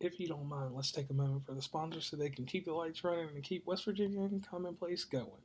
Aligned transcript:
if 0.00 0.18
you 0.20 0.26
don't 0.26 0.48
mind, 0.48 0.74
let's 0.74 0.90
take 0.90 1.10
a 1.10 1.14
moment 1.14 1.46
for 1.46 1.52
the 1.52 1.62
sponsors 1.62 2.06
so 2.06 2.16
they 2.16 2.28
can 2.28 2.44
keep 2.44 2.64
the 2.64 2.72
lights 2.72 3.04
running 3.04 3.28
and 3.34 3.42
keep 3.42 3.66
West 3.66 3.84
Virginia 3.84 4.28
Commonplace 4.48 5.04
going. 5.04 5.42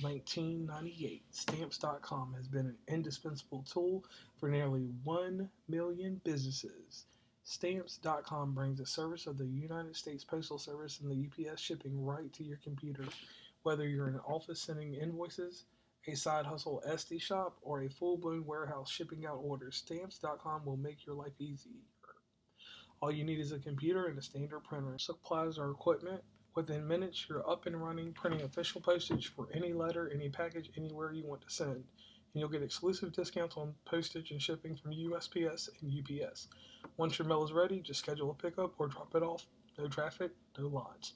1998, 0.00 1.22
Stamps.com 1.30 2.34
has 2.36 2.48
been 2.48 2.66
an 2.66 2.76
indispensable 2.88 3.62
tool 3.70 4.04
for 4.38 4.48
nearly 4.48 4.88
1 5.04 5.48
million 5.68 6.20
businesses. 6.24 7.04
Stamps.com 7.44 8.54
brings 8.54 8.78
the 8.78 8.86
service 8.86 9.26
of 9.26 9.36
the 9.36 9.46
United 9.46 9.94
States 9.94 10.24
Postal 10.24 10.58
Service 10.58 11.00
and 11.00 11.10
the 11.10 11.50
UPS 11.50 11.60
shipping 11.60 12.02
right 12.04 12.32
to 12.32 12.42
your 12.42 12.58
computer. 12.64 13.04
Whether 13.62 13.86
you're 13.86 14.08
in 14.08 14.14
an 14.14 14.20
office 14.20 14.60
sending 14.60 14.94
invoices, 14.94 15.64
a 16.06 16.14
side 16.14 16.46
hustle 16.46 16.82
Etsy 16.88 17.20
shop, 17.20 17.58
or 17.62 17.82
a 17.82 17.88
full 17.88 18.16
blown 18.16 18.44
warehouse 18.46 18.90
shipping 18.90 19.26
out 19.26 19.40
orders, 19.42 19.76
Stamps.com 19.76 20.64
will 20.64 20.76
make 20.76 21.06
your 21.06 21.14
life 21.14 21.38
easier. 21.38 21.82
All 23.04 23.12
you 23.12 23.22
need 23.22 23.38
is 23.38 23.52
a 23.52 23.58
computer 23.58 24.06
and 24.06 24.18
a 24.18 24.22
standard 24.22 24.60
printer, 24.60 24.98
supplies, 24.98 25.58
or 25.58 25.70
equipment. 25.70 26.22
Within 26.54 26.88
minutes, 26.88 27.26
you're 27.28 27.46
up 27.46 27.66
and 27.66 27.76
running, 27.76 28.14
printing 28.14 28.40
official 28.40 28.80
postage 28.80 29.28
for 29.28 29.46
any 29.52 29.74
letter, 29.74 30.10
any 30.10 30.30
package, 30.30 30.70
anywhere 30.78 31.12
you 31.12 31.26
want 31.26 31.42
to 31.42 31.50
send. 31.50 31.74
And 31.74 31.84
you'll 32.32 32.48
get 32.48 32.62
exclusive 32.62 33.12
discounts 33.12 33.58
on 33.58 33.74
postage 33.84 34.30
and 34.30 34.40
shipping 34.40 34.74
from 34.74 34.92
USPS 34.92 35.68
and 35.82 35.92
UPS. 35.92 36.48
Once 36.96 37.18
your 37.18 37.28
mail 37.28 37.44
is 37.44 37.52
ready, 37.52 37.82
just 37.82 38.00
schedule 38.00 38.30
a 38.30 38.34
pickup 38.42 38.72
or 38.78 38.88
drop 38.88 39.14
it 39.14 39.22
off. 39.22 39.46
No 39.76 39.86
traffic, 39.86 40.30
no 40.56 40.68
lines. 40.68 41.12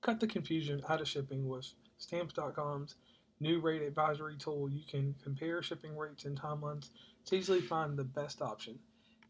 Cut 0.00 0.20
the 0.20 0.28
confusion 0.28 0.80
out 0.88 1.00
of 1.00 1.08
shipping 1.08 1.48
with 1.48 1.66
Stamps.com's 1.98 2.94
new 3.40 3.58
rate 3.58 3.82
advisory 3.82 4.36
tool. 4.36 4.70
You 4.70 4.84
can 4.88 5.16
compare 5.24 5.60
shipping 5.60 5.96
rates 5.96 6.24
and 6.24 6.40
timelines 6.40 6.90
to 7.24 7.34
easily 7.34 7.62
find 7.62 7.98
the 7.98 8.04
best 8.04 8.42
option. 8.42 8.78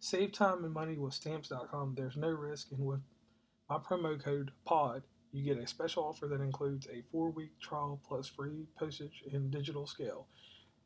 Save 0.04 0.32
time 0.32 0.64
and 0.64 0.74
money 0.74 0.98
with 0.98 1.14
Stamps.com. 1.14 1.94
There's 1.94 2.16
no 2.16 2.28
risk, 2.28 2.72
and 2.72 2.84
with 2.84 3.02
my 3.70 3.78
promo 3.78 4.20
code 4.20 4.50
POD, 4.64 5.04
you 5.30 5.44
get 5.44 5.62
a 5.62 5.66
special 5.68 6.02
offer 6.02 6.26
that 6.26 6.40
includes 6.40 6.88
a 6.88 7.04
four 7.12 7.30
week 7.30 7.52
trial 7.60 8.00
plus 8.04 8.26
free 8.26 8.66
postage 8.76 9.22
and 9.32 9.52
digital 9.52 9.86
scale. 9.86 10.26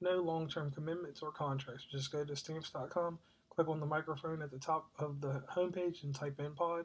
No 0.02 0.20
long 0.20 0.50
term 0.50 0.70
commitments 0.70 1.22
or 1.22 1.32
contracts. 1.32 1.86
Just 1.90 2.12
go 2.12 2.26
to 2.26 2.36
Stamps.com, 2.36 3.18
click 3.48 3.68
on 3.68 3.80
the 3.80 3.86
microphone 3.86 4.42
at 4.42 4.50
the 4.50 4.58
top 4.58 4.90
of 4.98 5.22
the 5.22 5.42
homepage, 5.50 6.04
and 6.04 6.14
type 6.14 6.38
in 6.38 6.52
POD. 6.52 6.84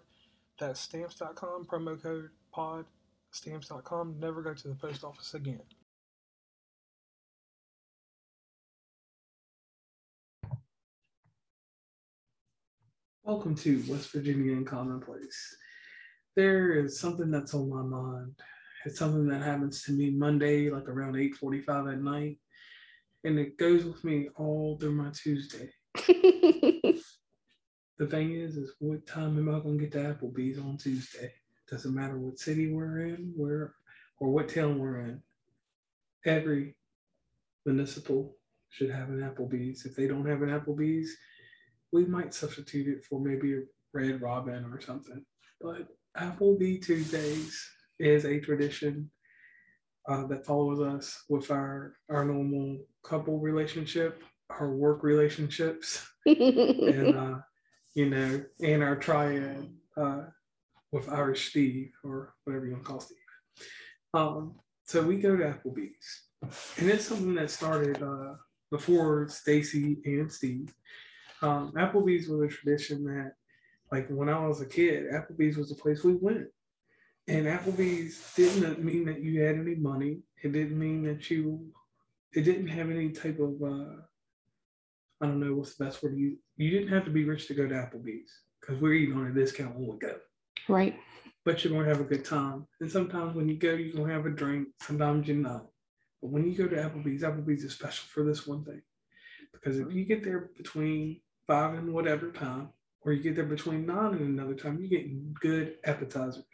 That's 0.58 0.80
Stamps.com, 0.80 1.66
promo 1.66 2.02
code 2.02 2.30
POD, 2.54 2.86
Stamps.com. 3.32 4.22
Never 4.22 4.42
go 4.42 4.54
to 4.54 4.68
the 4.70 4.76
post 4.76 5.04
office 5.04 5.34
again. 5.34 5.64
Welcome 13.24 13.54
to 13.58 13.84
West 13.88 14.12
Virginia 14.12 14.54
in 14.54 14.66
Commonplace. 14.66 15.56
There 16.36 16.74
is 16.74 17.00
something 17.00 17.30
that's 17.30 17.54
on 17.54 17.70
my 17.70 17.84
mind. 17.84 18.34
It's 18.84 18.98
something 18.98 19.28
that 19.28 19.44
happens 19.44 19.84
to 19.84 19.92
me 19.92 20.10
Monday, 20.10 20.72
like 20.72 20.90
around 20.90 21.16
8:45 21.16 21.94
at 21.94 22.02
night, 22.02 22.40
and 23.24 23.38
it 23.38 23.58
goes 23.58 23.86
with 23.86 24.04
me 24.04 24.30
all 24.38 24.76
through 24.80 24.94
my 24.94 25.12
Tuesday. 25.12 25.70
the 25.94 27.04
thing 28.10 28.34
is, 28.34 28.58
is 28.58 28.74
what 28.80 29.06
time 29.06 29.38
am 29.38 29.54
I 29.54 29.60
gonna 29.60 29.78
get 29.78 29.92
to 29.92 30.00
Applebee's 30.00 30.58
on 30.58 30.78
Tuesday? 30.78 31.32
Doesn't 31.70 31.94
matter 31.94 32.18
what 32.18 32.40
city 32.40 32.74
we're 32.74 33.06
in, 33.06 33.34
where 33.36 33.76
or 34.18 34.32
what 34.32 34.50
town 34.50 34.80
we're 34.80 35.02
in. 35.02 35.22
Every 36.26 36.76
municipal 37.68 38.36
should 38.70 38.90
have 38.90 39.10
an 39.10 39.20
Applebee's. 39.20 39.86
If 39.86 39.96
they 39.96 40.08
don't 40.08 40.26
have 40.26 40.42
an 40.42 40.50
Applebee's, 40.50 41.16
we 41.92 42.06
might 42.06 42.34
substitute 42.34 42.88
it 42.88 43.06
for 43.06 43.20
maybe 43.20 43.54
a 43.54 43.62
Red 43.94 44.22
Robin 44.22 44.66
or 44.66 44.80
something. 44.80 45.24
But 45.60 45.88
Applebee 46.18 46.84
Tuesdays 46.84 47.62
is 48.00 48.26
a 48.26 48.40
tradition 48.40 49.10
uh, 50.08 50.26
that 50.28 50.46
follows 50.46 50.82
us 50.82 51.24
with 51.30 51.52
our 51.52 51.96
our 52.10 52.26
normal 52.26 52.80
couple 53.04 53.40
relationship, 53.40 54.24
our 54.50 54.72
work 54.72 55.04
relationships, 55.04 56.06
and 56.26 57.16
uh, 57.18 57.38
you 57.94 58.10
know, 58.10 58.44
and 58.62 58.84
our 58.84 58.96
triad 58.96 59.72
uh, 59.98 60.24
with 60.92 61.10
Irish 61.10 61.50
Steve 61.50 61.92
or 62.04 62.34
whatever 62.46 62.66
you 62.66 62.74
want 62.74 62.84
to 62.84 62.90
call 62.90 63.00
Steve. 63.00 63.18
Um, 64.14 64.56
so 64.86 65.02
we 65.02 65.18
go 65.18 65.38
to 65.38 65.44
Applebee's, 65.44 66.78
and 66.78 66.90
it's 66.90 67.06
something 67.06 67.36
that 67.36 67.52
started 67.52 68.02
uh, 68.02 68.34
before 68.72 69.28
Stacy 69.30 70.00
and 70.06 70.32
Steve 70.32 70.74
um, 71.42 71.74
Applebee's 71.76 72.28
was 72.28 72.42
a 72.42 72.48
tradition 72.48 73.04
that, 73.06 73.34
like 73.92 74.08
when 74.10 74.30
I 74.30 74.46
was 74.46 74.62
a 74.62 74.66
kid, 74.66 75.06
Applebee's 75.12 75.58
was 75.58 75.70
the 75.70 75.76
place 75.76 76.04
we 76.04 76.14
went. 76.14 76.48
And 77.28 77.46
Applebee's 77.46 78.34
didn't 78.36 78.84
mean 78.84 79.06
that 79.06 79.22
you 79.22 79.42
had 79.42 79.56
any 79.56 79.76
money. 79.76 80.20
It 80.44 80.52
didn't 80.52 80.78
mean 80.78 81.04
that 81.04 81.30
you, 81.30 81.72
it 82.34 82.42
didn't 82.42 82.68
have 82.68 82.90
any 82.90 83.12
type 83.12 83.40
of, 83.40 83.62
uh, 83.62 84.02
I 85.22 85.28
don't 85.28 85.40
know 85.40 85.54
what's 85.54 85.76
the 85.76 85.86
best 85.86 86.02
word 86.02 86.14
to 86.14 86.20
use. 86.20 86.40
You 86.58 86.72
didn't 86.72 86.94
have 86.94 87.06
to 87.06 87.12
be 87.12 87.26
rich 87.26 87.48
to 87.48 87.54
go 87.54 87.68
to 87.68 87.76
Applebee's 87.76 88.32
because 88.60 88.82
we're 88.82 88.94
eating 88.94 89.16
on 89.16 89.28
a 89.28 89.34
discount 89.34 89.76
when 89.76 89.90
we 89.90 89.98
go. 89.98 90.16
Right. 90.68 90.98
But 91.46 91.64
you're 91.64 91.74
going 91.74 91.86
to 91.86 91.92
have 91.92 92.02
a 92.02 92.06
good 92.06 92.26
time. 92.26 92.68
And 92.80 92.92
sometimes 92.92 93.36
when 93.36 93.50
you 93.50 93.58
go, 93.58 93.74
you're 93.74 93.94
going 93.94 94.08
to 94.08 94.14
have 94.14 94.26
a 94.26 94.30
drink. 94.30 94.70
Sometimes 94.82 95.28
you're 95.28 95.38
not. 95.38 95.66
But 96.22 96.32
when 96.32 96.48
you 96.50 96.56
go 96.56 96.68
to 96.68 96.76
Applebee's, 96.76 97.24
Applebee's 97.24 97.64
is 97.64 97.74
special 97.74 98.06
for 98.10 98.24
this 98.24 98.48
one 98.48 98.64
thing. 98.64 98.82
Because 99.54 99.80
if 99.80 99.92
you 99.92 100.06
get 100.06 100.24
there 100.24 100.50
between 100.58 101.22
five 101.48 101.74
and 101.74 101.94
whatever 101.94 102.32
time, 102.32 102.70
or 103.02 103.14
you 103.14 103.24
get 103.24 103.36
there 103.36 103.46
between 103.46 103.86
nine 103.86 104.14
and 104.14 104.40
another 104.40 104.56
time, 104.56 104.80
you're 104.80 105.00
getting 105.00 105.36
good 105.42 105.76
appetizers. 105.86 106.46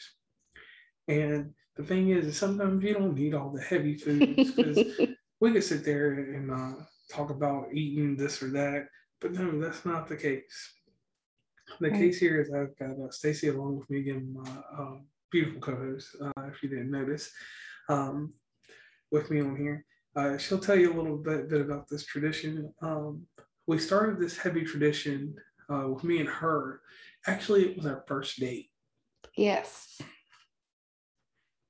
And 1.08 1.54
the 1.76 1.84
thing 1.84 2.10
is, 2.10 2.26
is 2.26 2.38
sometimes 2.38 2.84
you 2.84 2.94
don't 2.94 3.16
need 3.16 3.34
all 3.34 3.50
the 3.50 3.62
heavy 3.62 3.96
foods 3.96 4.52
because 4.52 4.78
we 5.40 5.52
can 5.52 5.62
sit 5.62 5.86
there 5.86 6.14
and 6.14 6.52
uh, 6.52 6.84
talk 7.12 7.30
about 7.30 7.74
eating 7.74 8.18
this 8.18 8.42
or 8.42 8.50
that, 8.52 8.88
but 9.22 9.34
no, 9.34 9.60
that's 9.60 9.86
not 9.86 10.08
the 10.08 10.16
case. 10.16 10.74
The 11.80 11.90
right. 11.90 12.00
case 12.00 12.20
here 12.20 12.42
is 12.42 12.52
I've 12.52 12.78
got 12.80 12.98
uh, 13.04 13.12
Stacy 13.12 13.50
along 13.50 13.78
with 13.78 13.90
me 13.90 14.00
again, 14.00 14.34
my 14.34 14.50
uh, 14.78 14.98
beautiful 15.32 15.60
co-host, 15.60 16.16
uh, 16.22 16.44
if 16.44 16.64
you 16.64 16.70
didn't 16.70 16.92
notice, 16.92 17.30
um, 17.90 18.34
with 19.12 19.30
me 19.30 19.42
on 19.42 19.56
here. 19.56 19.86
Uh, 20.16 20.38
she'll 20.38 20.60
tell 20.60 20.78
you 20.78 20.92
a 20.92 20.98
little 21.00 21.18
bit, 21.18 21.50
bit 21.50 21.62
about 21.62 21.88
this 21.88 22.06
tradition. 22.06 22.74
Um, 22.82 23.22
we 23.68 23.78
started 23.78 24.20
this 24.20 24.38
heavy 24.38 24.64
tradition 24.64 25.36
uh, 25.70 25.88
with 25.90 26.04
me 26.04 26.20
and 26.20 26.30
her. 26.30 26.82
Actually, 27.28 27.66
it 27.66 27.78
was 27.78 27.86
our 27.86 28.04
first 28.08 28.40
date. 28.40 28.72
Yes. 29.36 30.02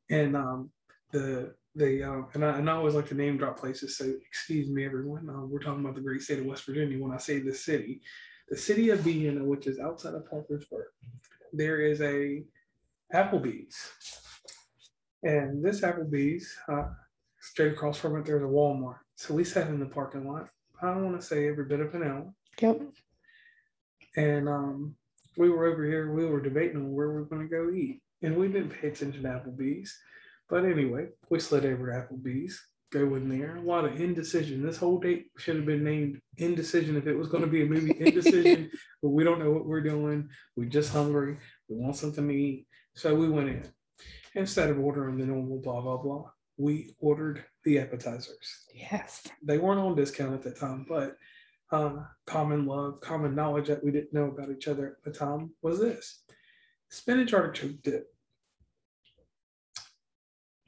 And 0.09 0.38
um, 0.38 0.69
the 1.12 1.56
the 1.75 2.03
uh, 2.03 2.22
and, 2.34 2.46
I, 2.46 2.58
and 2.59 2.69
I 2.69 2.74
always 2.74 2.94
like 2.94 3.08
to 3.09 3.16
name 3.16 3.38
drop 3.38 3.59
places. 3.59 3.97
So 3.97 4.06
excuse 4.06 4.69
me, 4.69 4.85
everyone. 4.85 5.28
Uh, 5.30 5.46
we're 5.46 5.59
talking 5.59 5.81
about 5.81 5.96
the 5.96 6.02
great 6.02 6.22
state 6.22 6.40
of 6.40 6.46
West 6.46 6.66
Virginia. 6.66 7.02
When 7.02 7.12
I 7.12 7.18
say 7.18 7.40
the 7.40 7.53
city, 7.53 8.02
the 8.50 8.58
city 8.58 8.91
of 8.91 9.00
Vienna, 9.00 9.44
which 9.44 9.68
is 9.68 9.79
outside 9.79 10.14
of 10.14 10.29
Parkersburg, 10.29 10.85
there 11.52 11.81
is 11.81 12.00
a 12.02 12.44
Applebee's, 13.14 13.75
and 15.24 15.64
this 15.64 15.81
Applebee's, 15.81 16.56
uh, 16.72 16.90
straight 17.40 17.72
across 17.72 17.97
from 17.97 18.18
it, 18.18 18.25
there's 18.25 18.44
a 18.44 18.46
Walmart. 18.46 18.97
So 19.16 19.34
we 19.34 19.44
sat 19.44 19.68
in 19.68 19.79
the 19.79 19.85
parking 19.85 20.28
lot 20.28 20.50
I 20.82 20.88
don't 20.88 21.06
want 21.06 21.20
to 21.20 21.26
say 21.26 21.48
every 21.48 21.66
bit 21.66 21.80
of 21.80 21.94
an 21.96 22.04
hour. 22.04 22.34
Yep. 22.62 22.82
And 24.16 24.50
um, 24.50 24.96
we 25.38 25.50
were 25.50 25.66
over 25.66 25.86
here, 25.86 26.12
we 26.12 26.26
were 26.26 26.42
debating 26.42 26.78
on 26.78 26.92
where 26.92 27.12
we 27.12 27.22
are 27.22 27.26
going 27.26 27.48
to 27.48 27.56
go 27.56 27.72
eat. 27.72 28.02
And 28.22 28.36
we 28.36 28.48
didn't 28.48 28.70
pay 28.70 28.88
attention 28.88 29.24
to 29.24 29.30
Applebee's. 29.30 29.96
But 30.50 30.66
anyway, 30.66 31.08
we 31.30 31.40
slid 31.40 31.66
over 31.66 31.92
to 31.92 32.16
Applebee's, 32.16 32.60
go 32.92 33.16
in 33.16 33.30
there. 33.30 33.58
A 33.58 33.62
lot 33.62 33.86
of 33.86 34.00
indecision. 34.00 34.64
This 34.64 34.78
whole 34.78 35.00
date 35.00 35.28
should 35.38 35.58
have 35.58 35.66
been 35.66 35.84
named 35.84 36.20
Indecision 36.38 36.96
if 36.96 37.06
it 37.06 37.18
was 37.18 37.28
going 37.28 37.44
to 37.44 37.50
be 37.50 37.64
a 37.64 37.66
movie, 37.66 37.96
Indecision. 38.00 38.72
but 39.02 39.09
we 39.09 39.24
don't 39.24 39.40
know 39.40 39.52
what 39.52 39.66
we're 39.66 39.82
doing. 39.82 40.30
We're 40.56 40.70
just 40.70 40.94
hungry. 40.94 41.38
We 41.70 41.76
want 41.78 41.98
something 41.98 42.28
to 42.28 42.34
eat. 42.34 42.68
So 42.96 43.14
we 43.14 43.30
went 43.30 43.50
in. 43.50 43.64
Instead 44.35 44.70
of 44.70 44.80
ordering 44.80 45.18
the 45.18 45.26
normal 45.26 45.59
blah, 45.59 45.82
blah, 45.82 45.97
blah, 45.97 46.30
we 46.58 46.96
ordered 47.00 47.44
the 47.64 47.80
appetizers. 47.80 48.66
Yes. 48.74 49.28
They 49.44 49.58
weren't 49.58 49.80
on 49.80 49.96
discount 49.96 50.34
at 50.34 50.42
the 50.42 50.52
time, 50.52 50.86
but 50.88 51.16
uh, 51.72 51.98
common 52.26 52.66
love, 52.66 53.02
common 53.02 53.36
knowledge 53.36 53.68
that 53.68 53.84
we 53.84 53.92
didn't 53.92 54.14
know 54.14 54.26
about 54.26 54.50
each 54.50 54.68
other 54.68 54.98
at 54.98 55.04
the 55.04 55.18
time 55.18 55.52
was 55.62 55.80
this 55.80 56.24
spinach 56.90 57.34
artichoke 57.34 57.82
dip 57.84 58.08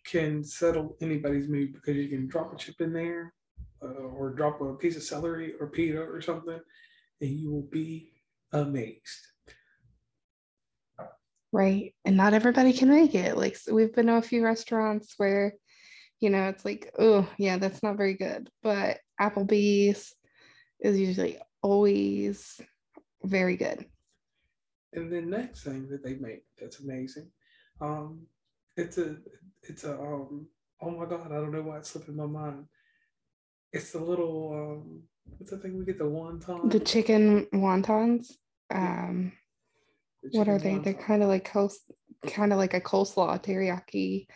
can 0.05 0.43
settle 0.43 0.97
anybody's 1.01 1.47
mood 1.47 1.73
because 1.73 1.95
you 1.95 2.09
can 2.09 2.27
drop 2.27 2.53
a 2.53 2.57
chip 2.57 2.81
in 2.81 2.91
there 2.91 3.33
uh, 3.81 3.87
or 3.87 4.31
drop 4.31 4.59
a 4.61 4.73
piece 4.73 4.97
of 4.97 5.03
celery 5.03 5.53
or 5.59 5.67
pita 5.67 6.01
or 6.01 6.19
something, 6.19 6.59
and 7.21 7.29
you 7.29 7.51
will 7.51 7.67
be 7.71 8.11
amazed. 8.51 9.27
Right. 11.51 11.93
And 12.05 12.17
not 12.17 12.33
everybody 12.33 12.73
can 12.73 12.89
make 12.89 13.15
it. 13.15 13.37
Like 13.37 13.57
we've 13.71 13.93
been 13.93 14.07
to 14.07 14.17
a 14.17 14.21
few 14.21 14.43
restaurants 14.43 15.13
where 15.17 15.53
you 16.19 16.29
know, 16.29 16.49
it's 16.49 16.65
like, 16.65 16.93
oh, 16.99 17.27
yeah, 17.37 17.57
that's 17.57 17.81
not 17.81 17.97
very 17.97 18.13
good. 18.15 18.49
But 18.61 18.99
Applebee's 19.19 20.13
is 20.79 20.99
usually 20.99 21.37
always 21.61 22.59
very 23.23 23.57
good. 23.57 23.85
and 24.93 25.11
the 25.11 25.21
next 25.21 25.63
thing 25.63 25.87
that 25.89 26.03
they 26.03 26.15
make 26.15 26.43
that's 26.59 26.79
amazing, 26.79 27.29
um, 27.81 28.21
it's 28.75 28.97
a 28.97 29.17
it's 29.63 29.83
a 29.83 29.93
um 29.93 30.47
oh 30.81 30.91
my 30.91 31.05
god 31.05 31.27
I 31.31 31.35
don't 31.35 31.51
know 31.51 31.61
why 31.61 31.77
it's 31.77 31.89
slipping 31.91 32.15
my 32.15 32.25
mind. 32.25 32.65
It's 33.73 33.91
the 33.91 33.99
little 33.99 34.53
um 34.53 35.03
what's 35.37 35.51
the 35.51 35.57
thing 35.57 35.77
we 35.77 35.85
get 35.85 35.97
the 35.99 36.05
wonton 36.05 36.71
The 36.71 36.79
chicken 36.79 37.47
wontons. 37.53 38.31
Um, 38.71 39.33
the 40.23 40.37
what 40.37 40.47
are 40.47 40.57
chicken 40.59 40.77
they? 40.83 40.91
They're 40.93 41.03
kind 41.03 41.23
of 41.23 41.29
like 41.29 41.49
close, 41.49 41.79
kind 42.27 42.51
of 42.51 42.57
like 42.57 42.73
a 42.73 42.81
coleslaw 42.81 43.43
teriyaki 43.43 44.27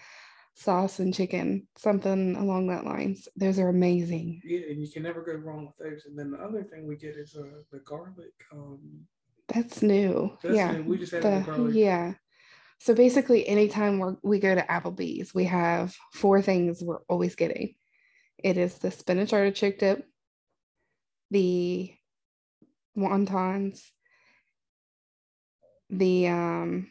sauce 0.56 1.00
and 1.00 1.14
chicken, 1.14 1.68
something 1.78 2.36
along 2.36 2.68
that 2.68 2.86
lines. 2.86 3.28
Those 3.36 3.60
are 3.60 3.70
amazing. 3.70 4.42
Yeah, 4.44 4.62
and 4.70 4.82
you 4.82 4.90
can 4.92 5.04
never 5.04 5.22
go 5.24 5.34
wrong 5.34 5.66
with 5.66 5.78
those. 5.78 6.06
And 6.06 6.18
then 6.18 6.32
the 6.32 6.38
other 6.38 6.64
thing 6.64 6.88
we 6.88 6.96
get 6.96 7.16
is 7.16 7.36
uh, 7.36 7.62
the 7.72 7.80
garlic. 7.80 8.34
Um, 8.52 8.80
That's 9.48 9.82
new. 9.82 10.38
that's 10.42 10.56
yeah. 10.56 10.72
new. 10.74 10.84
we 10.84 10.98
just 10.98 11.14
added 11.14 11.24
the- 11.46 11.52
the 11.52 11.58
garlic. 11.58 11.76
yeah. 11.76 12.14
So 12.80 12.94
basically, 12.94 13.48
anytime 13.48 14.00
we 14.00 14.14
we 14.24 14.40
go 14.40 14.54
to 14.54 14.62
Applebee's, 14.62 15.34
we 15.34 15.46
have 15.46 15.96
four 16.14 16.42
things 16.42 16.84
we're 16.84 17.00
always 17.08 17.36
getting. 17.36 17.76
It 18.38 18.58
is 18.58 18.78
the 18.78 18.92
spinach 18.92 19.32
artichoke 19.32 19.78
dip, 19.80 20.06
the 21.32 21.94
wontons, 22.98 23.80
the 25.90 26.28
um 26.28 26.88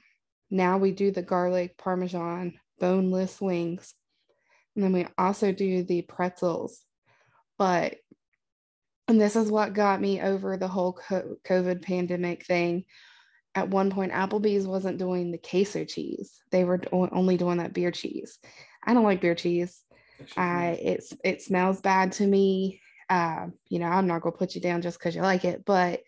now 0.50 0.79
we 0.79 0.93
do 0.93 1.11
the 1.11 1.23
garlic 1.23 1.76
parmesan 1.76 2.59
boneless 2.82 3.40
wings, 3.40 3.94
and 4.75 4.84
then 4.84 4.93
we 4.93 5.06
also 5.17 5.52
do 5.52 5.84
the 5.84 6.02
pretzels. 6.02 6.81
But 7.56 7.94
and 9.06 9.20
this 9.20 9.37
is 9.37 9.50
what 9.50 9.73
got 9.73 10.00
me 10.00 10.20
over 10.20 10.56
the 10.56 10.69
whole 10.69 10.99
COVID 11.11 11.82
pandemic 11.82 12.44
thing. 12.44 12.84
At 13.55 13.69
one 13.69 13.90
point 13.90 14.12
applebee's 14.12 14.67
wasn't 14.67 14.99
doing 14.99 15.31
the 15.31 15.38
queso 15.38 15.84
cheese. 15.84 16.40
They 16.50 16.64
were 16.64 16.81
only 16.93 17.37
doing 17.37 17.58
that 17.58 17.73
beer 17.73 17.93
cheese. 17.93 18.38
I 18.85 18.94
don't 18.94 19.05
like 19.05 19.20
beer 19.20 19.37
cheese. 19.37 19.81
I 20.37 20.78
it's 20.82 21.14
it 21.25 21.43
smells 21.43 21.81
bad 21.81 22.12
to 22.12 22.26
me. 22.26 22.81
Uh, 23.08 23.49
you 23.69 23.78
know 23.78 23.87
i'm 23.87 24.06
not 24.06 24.23
gonna 24.23 24.35
put 24.35 24.55
you 24.55 24.61
down 24.61 24.81
just 24.81 24.99
because 24.99 25.14
you 25.14 25.20
like 25.20 25.44
it 25.44 25.67
but 25.67 26.00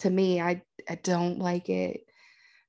to 0.00 0.10
me 0.10 0.40
i 0.40 0.60
i 0.88 0.96
don't 0.96 1.38
like 1.38 1.70
it. 1.70 2.00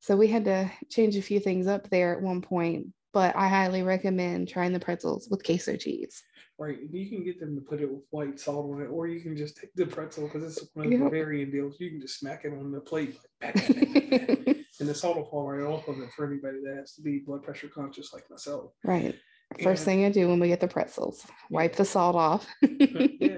So 0.01 0.15
we 0.15 0.27
had 0.27 0.45
to 0.45 0.71
change 0.89 1.17
a 1.17 1.21
few 1.21 1.41
things 1.41 1.67
up 1.67 1.89
there 1.89 2.15
at 2.15 2.21
one 2.21 2.41
point 2.41 2.93
but 3.13 3.35
i 3.35 3.47
highly 3.47 3.83
recommend 3.83 4.47
trying 4.47 4.73
the 4.73 4.79
pretzels 4.79 5.27
with 5.29 5.43
queso 5.43 5.75
cheese 5.75 6.21
Right. 6.61 6.77
You 6.91 7.09
can 7.09 7.23
get 7.23 7.39
them 7.39 7.55
to 7.55 7.61
put 7.61 7.79
it 7.79 7.89
with 7.89 8.01
white 8.09 8.37
salt 8.37 8.69
on 8.69 8.81
it, 8.81 8.87
or 8.87 9.07
you 9.07 9.21
can 9.21 9.37
just 9.37 9.55
take 9.55 9.73
the 9.75 9.85
pretzel 9.85 10.25
because 10.25 10.43
it's 10.57 10.67
one 10.73 10.87
of 10.87 10.91
the 10.91 10.97
Yep. 10.97 11.05
Bavarian 11.05 11.51
deals. 11.51 11.77
You 11.79 11.89
can 11.89 12.01
just 12.01 12.19
smack 12.19 12.43
it 12.43 12.51
on 12.51 12.69
the 12.73 12.81
plate, 12.81 13.15
like, 13.41 13.55
bang, 13.55 14.09
bang, 14.09 14.43
bang. 14.43 14.65
and 14.81 14.89
the 14.89 14.93
salt 14.93 15.15
will 15.15 15.29
fall 15.29 15.47
right 15.49 15.63
off 15.65 15.87
of 15.87 16.01
it 16.01 16.09
for 16.11 16.25
anybody 16.29 16.57
that 16.65 16.75
has 16.75 16.95
to 16.95 17.01
be 17.01 17.19
blood 17.19 17.43
pressure 17.43 17.69
conscious 17.69 18.11
like 18.11 18.29
myself. 18.29 18.73
right 18.83 19.15
first 19.63 19.83
And- 19.83 19.85
thing 19.85 20.05
i 20.05 20.09
do 20.11 20.27
when 20.27 20.41
we 20.41 20.49
get 20.49 20.59
the 20.59 20.67
pretzels 20.67 21.25
wipe 21.49 21.77
the 21.77 21.85
salt 21.85 22.17
off 22.17 22.45
yeah, 22.61 22.67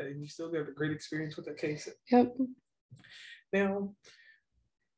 and 0.10 0.20
you 0.20 0.28
still 0.28 0.52
get 0.52 0.68
a 0.68 0.72
great 0.72 0.92
experience 0.92 1.36
with 1.38 1.46
that 1.46 1.60
case. 1.60 1.88
yep 2.12 2.34
Now, 3.54 3.94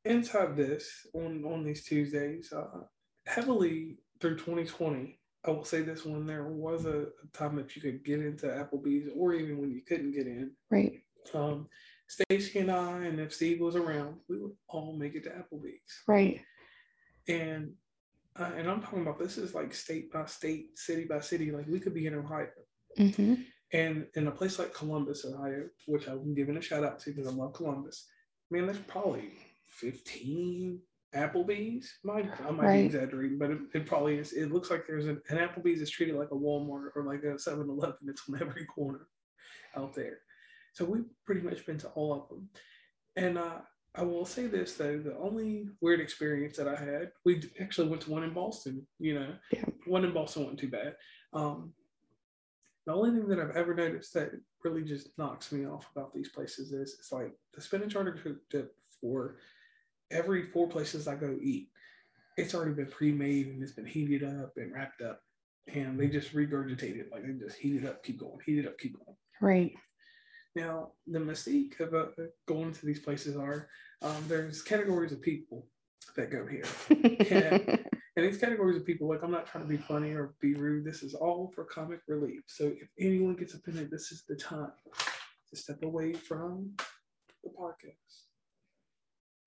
inside 0.06 0.56
this 0.56 0.90
on 1.14 1.44
on 1.44 1.66
these 1.66 1.84
Tuesdays, 1.84 2.54
uh, 2.54 2.84
heavily 3.26 3.98
through 4.24 4.38
2020, 4.38 5.20
I 5.46 5.52
will 5.52 5.66
say 5.66 5.82
this: 5.82 6.06
when 6.06 6.26
there 6.26 6.46
was 6.46 6.86
a, 6.86 7.08
time 7.34 7.58
that 7.58 7.76
you 7.76 7.82
could 7.82 8.06
get 8.06 8.22
into 8.22 8.46
Applebee's, 8.46 9.12
or 9.18 9.34
even 9.34 9.60
when 9.60 9.70
you 9.70 9.82
couldn't 9.82 10.14
get 10.14 10.28
in, 10.28 10.52
right 10.72 11.02
um, 11.34 11.68
Stacy 12.08 12.60
and 12.60 12.72
I, 12.72 13.04
and 13.04 13.20
if 13.20 13.34
Steve 13.34 13.60
was 13.60 13.76
around, 13.76 14.16
we 14.30 14.38
would 14.38 14.54
all 14.70 14.96
make 14.98 15.16
it 15.16 15.26
to 15.26 15.30
Applebee's. 15.32 16.04
right 16.08 16.40
And 17.28 17.74
uh, 18.40 18.52
and 18.56 18.70
I'm 18.70 18.82
talking 18.82 19.02
about 19.02 19.20
this 19.20 19.38
is 19.38 19.54
like 19.54 19.74
state 19.74 20.12
by 20.12 20.26
state, 20.26 20.80
city 20.80 21.04
by 21.04 21.20
city. 21.20 21.52
Like 21.52 21.68
we 21.68 21.82
could 21.82 21.94
be 21.94 22.08
in 22.08 22.16
Ohio, 22.16 22.48
hmm 22.98 23.36
and 23.74 24.06
in 24.14 24.28
a 24.28 24.32
place 24.32 24.60
like 24.60 24.74
Columbus, 24.74 25.26
Ohio, 25.26 25.64
which 25.88 26.08
I'm 26.08 26.36
giving 26.36 26.56
a 26.56 26.62
shout 26.62 26.84
out 26.84 27.00
to 27.00 27.10
because 27.10 27.28
I 27.28 27.32
love 27.32 27.54
Columbus. 27.54 28.06
Man, 28.52 28.68
there's 28.68 28.78
probably 28.78 29.32
15 29.66 30.80
Applebee's. 31.16 32.00
Might 32.04 32.30
I 32.42 32.52
might 32.52 32.66
Right. 32.66 32.80
be 32.82 32.86
exaggerating, 32.86 33.38
but 33.38 33.52
it, 33.52 33.60
it 33.74 33.86
probably 33.86 34.18
is. 34.18 34.34
It 34.34 34.52
looks 34.52 34.70
like 34.72 34.86
there's 34.88 35.06
an, 35.08 35.22
an 35.30 35.38
Applebee's 35.38 35.82
is 35.82 35.90
treated 35.90 36.16
like 36.16 36.32
a 36.32 36.36
Walmart 36.36 36.90
or 36.96 37.04
like 37.06 37.24
a 37.24 37.36
7-Eleven. 37.36 37.98
It's 38.08 38.24
on 38.30 38.42
every 38.42 38.66
corner 38.66 39.08
out 39.76 39.94
there. 39.94 40.20
So 40.74 40.86
we've 40.86 41.06
pretty 41.26 41.42
much 41.42 41.66
been 41.66 41.78
to 41.80 41.90
all 41.90 42.14
of 42.14 42.30
them. 42.30 42.50
And 43.16 43.38
uh, 43.38 43.60
I 43.96 44.02
will 44.04 44.26
say 44.26 44.48
this 44.48 44.74
though: 44.74 44.98
the 44.98 45.16
only 45.18 45.68
weird 45.82 46.00
experience 46.00 46.58
that 46.58 46.68
I 46.68 46.76
had, 46.76 47.12
we 47.26 47.44
actually 47.62 47.90
went 47.90 48.02
to 48.04 48.12
one 48.12 48.24
in 48.24 48.34
Boston. 48.34 48.86
You 49.00 49.20
know, 49.20 49.36
Yeah. 49.52 49.66
one 49.86 50.04
in 50.04 50.14
Boston 50.14 50.44
wasn't 50.44 50.60
too 50.62 50.70
bad. 50.70 50.96
Um, 51.32 51.74
the 52.88 52.94
only 52.94 53.12
thing 53.12 53.30
that 53.30 53.40
I've 53.40 53.56
ever 53.56 53.74
noticed 53.76 54.14
that 54.16 54.32
really 54.64 54.82
just 54.84 55.16
knocks 55.18 55.52
me 55.52 55.66
off 55.66 55.88
about 55.96 56.14
these 56.14 56.30
places 56.30 56.74
is 56.74 56.96
it's 57.00 57.12
like 57.12 57.32
the 57.54 57.62
spinach 57.62 57.96
artichoke 57.96 58.38
dip 58.50 58.76
for 59.00 59.38
every 60.14 60.44
four 60.44 60.68
places 60.68 61.08
I 61.08 61.16
go 61.16 61.38
eat. 61.42 61.70
It's 62.38 62.56
already 62.56 62.74
been 62.74 62.88
pre-made 62.88 63.48
and 63.48 63.62
it's 63.62 63.74
been 63.74 63.86
heated 63.86 64.24
up 64.24 64.54
and 64.58 64.74
wrapped 64.74 65.02
up, 65.02 65.22
and 65.74 66.00
they 66.00 66.08
just 66.08 66.34
regurgitate 66.34 66.98
it 66.98 67.10
like 67.12 67.24
they 67.26 67.34
just 67.34 67.58
heat 67.58 67.84
it 67.84 67.88
up, 67.88 68.04
keep 68.04 68.20
going, 68.20 68.40
heat 68.46 68.60
it 68.60 68.68
up, 68.68 68.78
keep 68.80 68.98
going. 68.98 69.18
right 69.42 69.74
Now, 70.56 70.92
the 71.08 71.20
mystique 71.20 71.80
of 71.80 71.94
uh, 71.94 72.24
going 72.48 72.74
to 72.74 72.86
these 72.86 73.00
places 73.00 73.36
are 73.36 73.68
um, 74.02 74.24
there's 74.28 74.62
categories 74.62 75.12
of 75.12 75.22
people 75.22 75.68
that 76.16 76.32
go 76.32 76.46
here. 76.46 77.80
And 78.16 78.24
these 78.28 78.38
categories 78.38 78.78
of 78.78 78.86
people, 78.86 79.10
like 79.10 79.24
I'm 79.24 79.32
not 79.32 79.48
trying 79.48 79.64
to 79.64 79.68
be 79.68 79.78
funny 79.78 80.12
or 80.12 80.36
be 80.40 80.54
rude. 80.54 80.86
This 80.86 81.02
is 81.02 81.16
all 81.16 81.52
for 81.56 81.64
comic 81.64 82.00
relief. 82.08 82.42
So 82.46 82.66
if 82.66 82.88
anyone 83.00 83.34
gets 83.34 83.56
offended, 83.56 83.90
this 83.90 84.12
is 84.12 84.24
the 84.30 84.36
time 84.36 84.72
to 85.50 85.56
step 85.56 85.82
away 85.82 86.14
from 86.14 86.74
the 87.44 87.50
podcast 87.50 88.33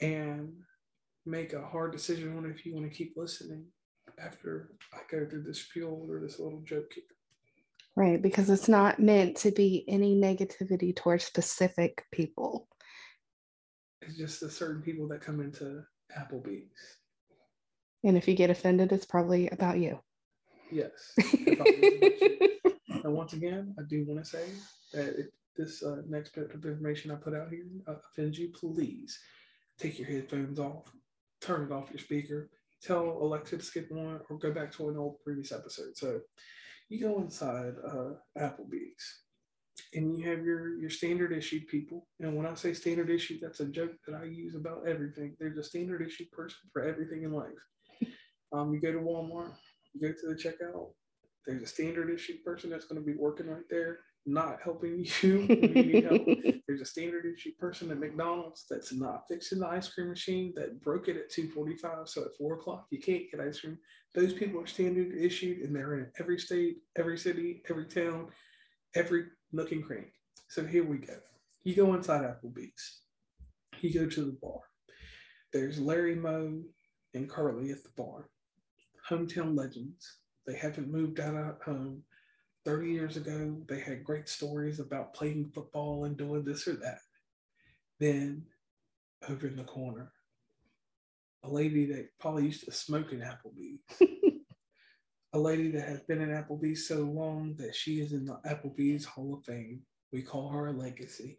and 0.01 0.53
make 1.25 1.53
a 1.53 1.67
hard 1.67 1.93
decision 1.93 2.37
on 2.37 2.47
if 2.47 2.65
you 2.65 2.75
want 2.75 2.91
to 2.91 2.97
keep 2.97 3.15
listening 3.17 3.65
after 4.19 4.71
I 4.95 4.99
go 5.11 5.27
through 5.27 5.43
this 5.43 5.63
spiel 5.63 6.07
or 6.09 6.21
this 6.21 6.39
little 6.39 6.63
joke 6.65 6.93
here. 6.95 7.05
Right, 7.97 8.21
because 8.21 8.51
it's 8.51 8.69
not 8.69 9.01
meant 9.01 9.37
to 9.39 9.51
be 9.51 9.85
any 9.89 10.15
negativity 10.15 10.95
towards 10.95 11.25
specific 11.25 12.05
people. 12.13 12.69
It's 14.03 14.17
just 14.17 14.41
the 14.41 14.51
certain 14.51 14.83
people 14.83 15.09
that 15.09 15.23
come 15.23 15.41
into 15.41 15.83
Applebee's. 16.17 16.99
And 18.05 18.17
if 18.17 18.29
you 18.29 18.35
get 18.35 18.51
offended, 18.51 18.93
it's 18.93 19.07
probably 19.07 19.49
about 19.49 19.79
you. 19.79 19.99
Yes. 20.71 21.13
it 21.17 21.57
probably 21.57 21.75
is 21.75 21.95
about 21.97 22.21
you. 22.21 23.01
And 23.05 23.15
once 23.15 23.33
again, 23.33 23.75
I 23.79 23.83
do 23.89 24.05
want 24.07 24.23
to 24.23 24.31
say 24.31 24.45
that 24.93 25.19
if 25.19 25.27
this 25.57 25.83
uh, 25.83 26.03
next 26.09 26.35
bit 26.35 26.53
of 26.53 26.65
information 26.65 27.11
I 27.11 27.15
put 27.15 27.35
out 27.35 27.49
here 27.49 27.65
uh, 27.89 27.95
offends 28.11 28.39
you, 28.39 28.51
please 28.51 29.19
take 29.79 29.99
your 29.99 30.09
headphones 30.09 30.59
off, 30.59 30.93
turn 31.41 31.65
it 31.65 31.73
off 31.73 31.91
your 31.91 31.99
speaker, 31.99 32.51
tell 32.83 33.05
Alexa 33.05 33.59
to 33.59 33.65
skip 33.65 33.91
one, 33.91 34.21
or 34.29 34.39
go 34.39 34.53
back 34.53 34.73
to 34.73 34.89
an 34.89 34.97
old 34.97 35.21
previous 35.25 35.53
episode. 35.53 35.97
So 35.97 36.21
you 36.89 37.01
go 37.01 37.21
inside 37.21 37.75
uh, 37.87 38.15
Applebee's 38.39 39.23
and 39.95 40.17
you 40.17 40.29
have 40.29 40.45
your 40.45 40.79
your 40.79 40.91
standard 40.91 41.33
issued 41.33 41.67
people. 41.69 42.07
And 42.21 42.37
when 42.37 42.47
I 42.47 42.55
say 42.55 42.73
standard 42.73 43.11
issue, 43.11 43.39
that's 43.41 43.61
a 43.61 43.67
joke 43.67 43.93
that 44.07 44.17
I 44.17 44.25
use 44.25 44.55
about 44.55 44.87
everything. 44.87 45.37
There's 45.39 45.59
a 45.59 45.63
standard 45.63 46.03
issued 46.07 46.31
person 46.33 46.59
for 46.73 46.83
everything 46.83 47.25
in 47.25 47.33
life. 47.33 47.51
Um, 48.53 48.73
you 48.73 48.81
go 48.81 48.93
to 48.93 49.01
Walmart, 49.01 49.53
you 49.93 50.01
go 50.01 50.15
to 50.15 50.29
the 50.29 50.35
checkout. 50.41 50.93
There's 51.45 51.65
a 51.65 51.67
standard 51.67 52.15
issue 52.15 52.35
person 52.45 52.71
that's 52.71 52.87
going 52.87 53.01
to 53.01 53.05
be 53.05 53.19
working 53.19 53.49
right 53.49 53.65
there, 53.69 53.99
not 54.27 54.59
helping 54.63 55.05
you 55.23 55.39
you 55.49 56.03
help. 56.03 56.23
There's 56.67 56.81
a 56.81 56.87
standard 56.87 57.25
issue 57.27 57.53
person 57.59 57.91
at 57.91 57.99
McDonald's 57.99 58.67
that's 58.69 58.93
not 58.93 59.25
fixing 59.29 59.61
the 59.61 59.69
ice 59.69 59.89
cream 59.89 60.09
machine 60.09 60.53
that 60.57 60.83
broke 60.83 61.09
it 61.09 61.17
at 61.17 61.31
2:45. 61.31 62.09
So 62.09 62.23
at 62.23 62.37
four 62.39 62.55
o'clock 62.55 62.87
you 62.91 62.99
can't 62.99 63.31
get 63.31 63.41
ice 63.41 63.61
cream. 63.61 63.79
Those 64.15 64.33
people 64.33 64.61
are 64.61 64.67
standard 64.67 65.17
issued 65.17 65.59
and 65.59 65.75
they're 65.75 65.99
in 65.99 66.11
every 66.19 66.39
state, 66.39 66.79
every 66.97 67.19
city, 67.19 67.63
every 67.71 67.87
town, 67.87 68.29
every 68.95 69.27
nook 69.53 69.73
and 69.73 69.85
cranny. 69.85 70.13
So 70.49 70.65
here 70.65 70.85
we 70.85 70.99
go. 70.99 71.17
You 71.65 71.75
go 71.75 71.95
inside 71.95 72.23
Applebee's. 72.23 73.01
You 73.81 73.93
go 73.93 74.07
to 74.07 74.25
the 74.25 74.39
bar. 74.41 74.61
There's 75.53 75.79
Larry 75.79 76.15
Moe 76.15 76.63
and 77.15 77.29
Curly 77.29 77.71
at 77.71 77.83
the 77.83 77.91
bar. 77.97 78.29
Hometown 79.09 79.57
legends. 79.57 80.19
They 80.47 80.57
haven't 80.57 80.93
moved 80.93 81.21
out 81.21 81.35
of 81.35 81.63
home. 81.63 82.03
30 82.67 82.91
years 82.91 83.17
ago, 83.17 83.57
they 83.69 83.79
had 83.79 84.03
great 84.03 84.29
stories 84.29 84.81
about 84.81 85.15
playing 85.15 85.53
football 85.55 86.05
and 86.05 86.17
doing 86.17 86.45
this 86.45 86.67
or 86.67 86.75
that. 86.75 86.99
Then, 88.01 88.43
over 89.29 89.47
in 89.47 89.57
the 89.57 89.63
corner, 89.63 90.13
a 91.45 91.49
lady 91.49 91.87
that 91.87 92.09
probably 92.19 92.47
used 92.47 92.65
to 92.65 92.73
smoke 92.73 93.13
in 93.13 93.21
Applebee's. 93.21 94.03
a 95.33 95.39
lady 95.39 95.71
that 95.71 95.89
has 95.89 96.01
been 96.03 96.21
in 96.21 96.31
Applebee's 96.31 96.89
so 96.89 97.03
long 97.03 97.55
that 97.59 97.75
she 97.77 98.01
is 98.01 98.13
in 98.13 98.25
the 98.25 98.41
Applebee's 98.45 99.05
Hall 99.05 99.35
of 99.35 99.45
Fame. 99.45 99.83
We 100.13 100.23
call 100.23 100.49
her 100.49 100.67
a 100.67 100.73
legacy. 100.73 101.39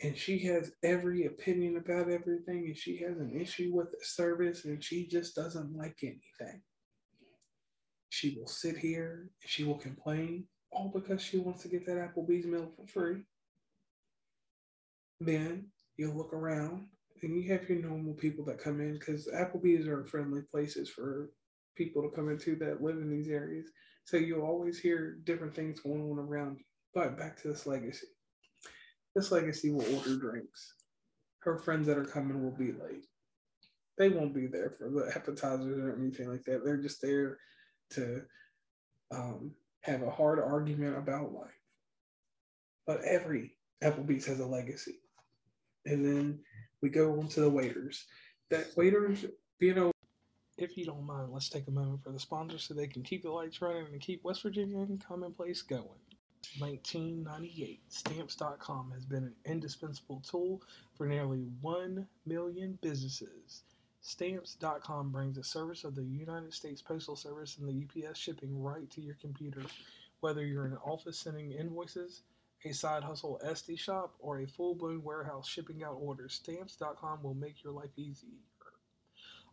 and 0.00 0.16
she 0.16 0.38
has 0.40 0.72
every 0.84 1.26
opinion 1.26 1.78
about 1.78 2.10
everything 2.10 2.66
and 2.66 2.76
she 2.78 2.98
has 2.98 3.18
an 3.18 3.32
issue 3.40 3.70
with 3.74 3.90
the 3.90 3.98
service 4.02 4.66
and 4.66 4.82
she 4.84 5.08
just 5.08 5.34
doesn't 5.34 5.76
like 5.76 5.98
anything. 6.02 6.62
She 8.14 8.36
will 8.38 8.46
sit 8.46 8.78
here 8.78 9.28
and 9.42 9.50
she 9.50 9.64
will 9.64 9.76
complain 9.76 10.46
all 10.70 10.88
because 10.94 11.20
she 11.20 11.38
wants 11.38 11.62
to 11.62 11.68
get 11.68 11.84
that 11.86 11.96
Applebee's 11.96 12.46
meal 12.46 12.70
for 12.76 12.86
free. 12.86 13.22
Then 15.20 15.66
you'll 15.96 16.16
look 16.16 16.32
around 16.32 16.86
and 17.22 17.36
you 17.36 17.50
have 17.52 17.68
your 17.68 17.80
normal 17.80 18.14
people 18.14 18.44
that 18.44 18.62
come 18.62 18.80
in 18.80 18.92
because 18.92 19.28
Applebee's 19.34 19.88
are 19.88 20.04
friendly 20.04 20.42
places 20.42 20.88
for 20.88 21.32
people 21.74 22.02
to 22.02 22.14
come 22.14 22.30
into 22.30 22.54
that 22.54 22.80
live 22.80 22.98
in 22.98 23.10
these 23.10 23.28
areas. 23.28 23.66
So 24.04 24.16
you'll 24.16 24.46
always 24.46 24.78
hear 24.78 25.18
different 25.24 25.56
things 25.56 25.80
going 25.80 26.08
on 26.08 26.20
around 26.20 26.58
you. 26.58 26.64
But 26.94 27.18
back 27.18 27.42
to 27.42 27.48
this 27.48 27.66
legacy. 27.66 28.06
This 29.16 29.32
legacy 29.32 29.72
will 29.72 29.92
order 29.92 30.16
drinks. 30.16 30.74
Her 31.40 31.58
friends 31.58 31.88
that 31.88 31.98
are 31.98 32.04
coming 32.04 32.44
will 32.44 32.56
be 32.56 32.70
late. 32.70 33.06
They 33.98 34.08
won't 34.08 34.36
be 34.36 34.46
there 34.46 34.70
for 34.78 34.88
the 34.88 35.10
appetizers 35.16 35.80
or 35.80 35.96
anything 35.96 36.30
like 36.30 36.44
that. 36.44 36.64
They're 36.64 36.76
just 36.76 37.02
there 37.02 37.38
to 37.90 38.22
um, 39.10 39.52
have 39.82 40.02
a 40.02 40.10
hard 40.10 40.38
argument 40.38 40.96
about 40.96 41.32
life. 41.32 41.50
But 42.86 43.02
every 43.02 43.52
Applebee's 43.82 44.26
has 44.26 44.40
a 44.40 44.46
legacy. 44.46 44.96
And 45.86 46.04
then 46.04 46.40
we 46.80 46.88
go 46.88 47.18
on 47.18 47.28
to 47.28 47.40
the 47.40 47.50
waiters. 47.50 48.06
That 48.50 48.66
waiters, 48.76 49.26
you 49.60 49.74
know, 49.74 49.90
if 50.56 50.76
you 50.76 50.84
don't 50.84 51.04
mind, 51.04 51.32
let's 51.32 51.48
take 51.48 51.66
a 51.68 51.72
moment 51.72 52.02
for 52.02 52.10
the 52.10 52.18
sponsors 52.18 52.64
so 52.64 52.74
they 52.74 52.86
can 52.86 53.02
keep 53.02 53.22
the 53.22 53.30
lights 53.30 53.60
running 53.60 53.86
and 53.86 54.00
keep 54.00 54.22
West 54.24 54.42
Virginia 54.42 54.86
Commonplace 55.06 55.62
going. 55.62 56.00
1998, 56.58 57.80
Stamps.com 57.88 58.92
has 58.94 59.04
been 59.04 59.24
an 59.24 59.34
indispensable 59.46 60.20
tool 60.20 60.62
for 60.96 61.06
nearly 61.06 61.46
1 61.60 62.06
million 62.26 62.78
businesses. 62.82 63.62
Stamps.com 64.06 65.10
brings 65.10 65.34
the 65.34 65.42
service 65.42 65.82
of 65.82 65.94
the 65.94 66.04
United 66.04 66.52
States 66.52 66.82
Postal 66.82 67.16
Service 67.16 67.56
and 67.56 67.66
the 67.66 68.06
UPS 68.06 68.18
shipping 68.18 68.62
right 68.62 68.88
to 68.90 69.00
your 69.00 69.14
computer. 69.14 69.62
Whether 70.20 70.44
you're 70.44 70.66
in 70.66 70.72
an 70.72 70.78
office 70.84 71.18
sending 71.18 71.52
invoices, 71.52 72.20
a 72.66 72.72
side 72.74 73.02
hustle 73.02 73.40
Etsy 73.42 73.78
shop, 73.78 74.14
or 74.18 74.40
a 74.40 74.46
full 74.46 74.74
blown 74.74 75.02
warehouse 75.02 75.48
shipping 75.48 75.82
out 75.82 75.96
orders, 75.98 76.34
Stamps.com 76.34 77.22
will 77.22 77.32
make 77.32 77.64
your 77.64 77.72
life 77.72 77.96
easier. 77.96 78.36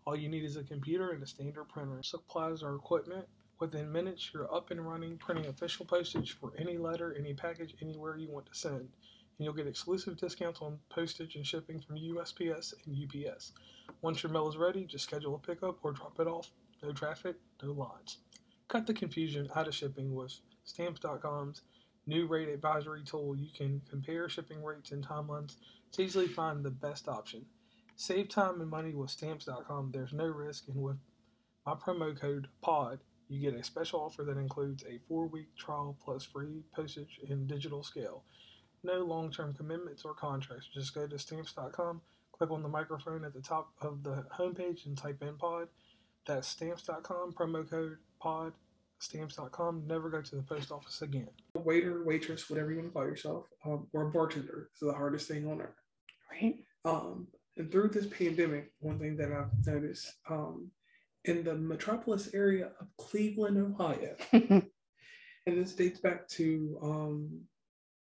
All 0.05 0.17
you 0.17 0.27
need 0.27 0.43
is 0.43 0.57
a 0.57 0.63
computer 0.65 1.11
and 1.11 1.23
a 1.23 1.27
standard 1.27 1.69
printer. 1.69 2.03
Supplies 2.03 2.61
or 2.61 2.75
equipment. 2.75 3.25
Within 3.61 3.89
minutes, 3.89 4.31
you're 4.33 4.53
up 4.53 4.69
and 4.69 4.85
running, 4.85 5.17
printing 5.17 5.45
official 5.45 5.85
postage 5.85 6.33
for 6.33 6.51
any 6.57 6.77
letter, 6.77 7.15
any 7.17 7.33
package, 7.33 7.73
anywhere 7.81 8.17
you 8.17 8.27
want 8.27 8.47
to 8.47 8.53
send. 8.53 8.89
And 9.41 9.45
you'll 9.47 9.55
get 9.55 9.65
exclusive 9.65 10.17
discounts 10.17 10.61
on 10.61 10.77
postage 10.89 11.35
and 11.35 11.43
shipping 11.43 11.81
from 11.81 11.95
USPS 11.95 12.75
and 12.85 12.95
UPS. 12.95 13.53
Once 14.03 14.21
your 14.21 14.31
mail 14.31 14.47
is 14.47 14.55
ready, 14.55 14.85
just 14.85 15.05
schedule 15.05 15.33
a 15.33 15.39
pickup 15.39 15.79
or 15.81 15.93
drop 15.93 16.19
it 16.19 16.27
off. 16.27 16.51
No 16.83 16.91
traffic, 16.91 17.37
no 17.63 17.71
lines. 17.71 18.19
Cut 18.67 18.85
the 18.85 18.93
confusion 18.93 19.49
out 19.55 19.67
of 19.67 19.73
shipping 19.73 20.13
with 20.13 20.31
Stamps.com's 20.63 21.63
new 22.05 22.27
rate 22.27 22.49
advisory 22.49 23.01
tool. 23.03 23.35
You 23.35 23.49
can 23.51 23.81
compare 23.89 24.29
shipping 24.29 24.63
rates 24.63 24.91
and 24.91 25.03
timelines 25.03 25.55
to 25.93 26.03
easily 26.03 26.27
find 26.27 26.63
the 26.63 26.69
best 26.69 27.07
option. 27.07 27.43
Save 27.95 28.29
time 28.29 28.61
and 28.61 28.69
money 28.69 28.93
with 28.93 29.09
Stamps.com. 29.09 29.89
There's 29.91 30.13
no 30.13 30.27
risk, 30.27 30.67
and 30.67 30.79
with 30.79 30.97
my 31.65 31.73
promo 31.73 32.15
code 32.15 32.47
POD, 32.61 32.99
you 33.27 33.39
get 33.39 33.59
a 33.59 33.63
special 33.63 34.01
offer 34.01 34.23
that 34.23 34.37
includes 34.37 34.83
a 34.83 34.99
four 35.07 35.25
week 35.25 35.47
trial 35.57 35.97
plus 36.05 36.23
free 36.23 36.61
postage 36.75 37.19
and 37.27 37.47
digital 37.47 37.81
scale. 37.81 38.23
No 38.83 38.99
long 38.99 39.31
term 39.31 39.53
commitments 39.53 40.03
or 40.03 40.13
contracts. 40.13 40.67
Just 40.73 40.95
go 40.95 41.07
to 41.07 41.19
Stamps.com, 41.19 42.01
click 42.31 42.51
on 42.51 42.63
the 42.63 42.69
microphone 42.69 43.23
at 43.23 43.33
the 43.33 43.41
top 43.41 43.73
of 43.81 44.03
the 44.03 44.25
homepage, 44.35 44.85
and 44.85 44.97
type 44.97 45.21
in 45.21 45.37
POD. 45.37 45.67
That's 46.25 46.47
Stamps.com, 46.47 47.33
promo 47.33 47.69
code 47.69 47.97
POD. 48.19 48.53
Stamps.com. 48.99 49.83
Never 49.87 50.09
go 50.09 50.21
to 50.21 50.35
the 50.35 50.43
post 50.43 50.71
office 50.71 51.01
again. 51.01 51.29
Waiter, 51.55 52.03
waitress, 52.03 52.49
whatever 52.49 52.71
you 52.71 52.77
want 52.77 52.89
to 52.89 52.93
call 52.93 53.05
yourself, 53.05 53.45
um, 53.65 53.87
or 53.93 54.03
a 54.03 54.11
bartender 54.11 54.69
is 54.73 54.79
the 54.79 54.93
hardest 54.93 55.27
thing 55.27 55.49
on 55.49 55.61
earth. 55.61 55.73
Right. 56.31 56.57
Um, 56.85 57.27
and 57.57 57.71
through 57.71 57.89
this 57.89 58.05
pandemic, 58.07 58.71
one 58.79 58.99
thing 58.99 59.17
that 59.17 59.31
I've 59.31 59.65
noticed 59.65 60.13
um, 60.29 60.69
in 61.25 61.43
the 61.43 61.55
metropolis 61.55 62.29
area 62.33 62.71
of 62.79 62.87
Cleveland, 62.97 63.57
Ohio, 63.57 64.15
and 64.31 64.63
this 65.45 65.73
dates 65.73 65.99
back 65.99 66.27
to, 66.29 66.77
um, 66.81 67.41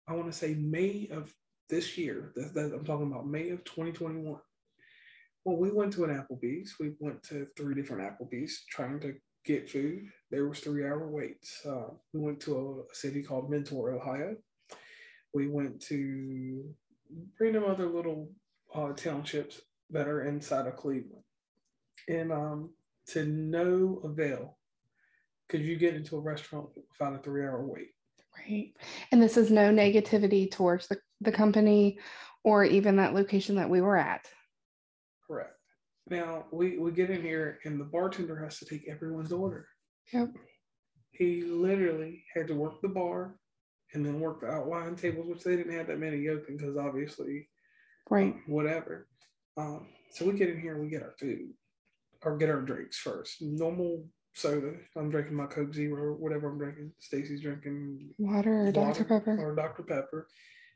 I 0.07 0.13
want 0.13 0.31
to 0.31 0.37
say 0.37 0.53
May 0.55 1.09
of 1.11 1.33
this 1.69 1.97
year. 1.97 2.31
That, 2.35 2.53
that 2.53 2.73
I'm 2.73 2.85
talking 2.85 3.11
about 3.11 3.27
May 3.27 3.49
of 3.49 3.63
2021. 3.65 4.39
Well, 5.43 5.57
we 5.57 5.71
went 5.71 5.93
to 5.93 6.03
an 6.03 6.11
Applebee's. 6.11 6.75
We 6.79 6.93
went 6.99 7.23
to 7.23 7.47
three 7.57 7.75
different 7.75 8.03
Applebee's 8.03 8.65
trying 8.69 8.99
to 9.01 9.15
get 9.45 9.69
food. 9.69 10.07
There 10.31 10.47
was 10.47 10.59
three 10.59 10.85
hour 10.85 11.07
waits. 11.07 11.61
Uh, 11.65 11.89
we 12.13 12.19
went 12.19 12.39
to 12.41 12.85
a 12.91 12.95
city 12.95 13.23
called 13.23 13.49
Mentor, 13.49 13.91
Ohio. 13.91 14.35
We 15.33 15.47
went 15.47 15.81
to 15.83 16.73
random 17.39 17.65
other 17.65 17.87
little 17.87 18.31
uh, 18.73 18.91
townships 18.93 19.61
that 19.89 20.07
are 20.07 20.25
inside 20.25 20.67
of 20.67 20.75
Cleveland. 20.75 21.23
And 22.09 22.31
um, 22.31 22.69
to 23.07 23.25
no 23.25 24.01
avail 24.03 24.57
could 25.49 25.61
you 25.61 25.77
get 25.77 25.95
into 25.95 26.17
a 26.17 26.21
restaurant 26.21 26.67
without 26.75 27.15
a 27.15 27.19
three 27.19 27.43
hour 27.43 27.65
wait. 27.65 27.91
Right. 28.39 28.73
And 29.11 29.21
this 29.21 29.37
is 29.37 29.51
no 29.51 29.71
negativity 29.71 30.49
towards 30.49 30.87
the, 30.87 30.97
the 31.21 31.31
company 31.31 31.99
or 32.43 32.63
even 32.63 32.95
that 32.97 33.13
location 33.13 33.55
that 33.55 33.69
we 33.69 33.81
were 33.81 33.97
at. 33.97 34.25
Correct. 35.25 35.53
Now 36.09 36.45
we, 36.51 36.77
we 36.77 36.91
get 36.91 37.09
in 37.09 37.21
here 37.21 37.59
and 37.65 37.79
the 37.79 37.85
bartender 37.85 38.37
has 38.43 38.59
to 38.59 38.65
take 38.65 38.87
everyone's 38.87 39.31
order. 39.31 39.67
Yep. 40.13 40.29
He 41.11 41.41
literally 41.41 42.23
had 42.35 42.47
to 42.47 42.55
work 42.55 42.81
the 42.81 42.87
bar 42.87 43.35
and 43.93 44.05
then 44.05 44.19
work 44.19 44.41
the 44.41 44.47
outline 44.47 44.95
tables, 44.95 45.27
which 45.27 45.43
they 45.43 45.55
didn't 45.55 45.73
have 45.73 45.87
that 45.87 45.99
many 45.99 46.27
open 46.29 46.57
because 46.57 46.77
obviously 46.77 47.47
Right. 48.09 48.33
um, 48.33 48.43
whatever. 48.47 49.07
Um, 49.57 49.87
so 50.11 50.25
we 50.25 50.33
get 50.33 50.49
in 50.49 50.61
here 50.61 50.75
and 50.75 50.83
we 50.83 50.89
get 50.89 51.03
our 51.03 51.15
food 51.19 51.49
or 52.23 52.37
get 52.37 52.49
our 52.49 52.61
drinks 52.61 52.97
first. 52.97 53.41
Normal 53.41 54.05
soda. 54.37 54.73
I'm 54.95 55.09
drinking 55.09 55.35
my 55.35 55.45
Coke 55.47 55.73
Zero, 55.73 56.13
whatever 56.15 56.49
I'm 56.49 56.57
drinking. 56.57 56.91
Stacy's 56.99 57.41
drinking 57.41 58.09
Water 58.17 58.67
or 58.67 58.71
Dr. 58.71 59.03
Pepper. 59.03 59.37
or 59.39 59.55
Dr. 59.55 59.83
Pepper. 59.83 60.27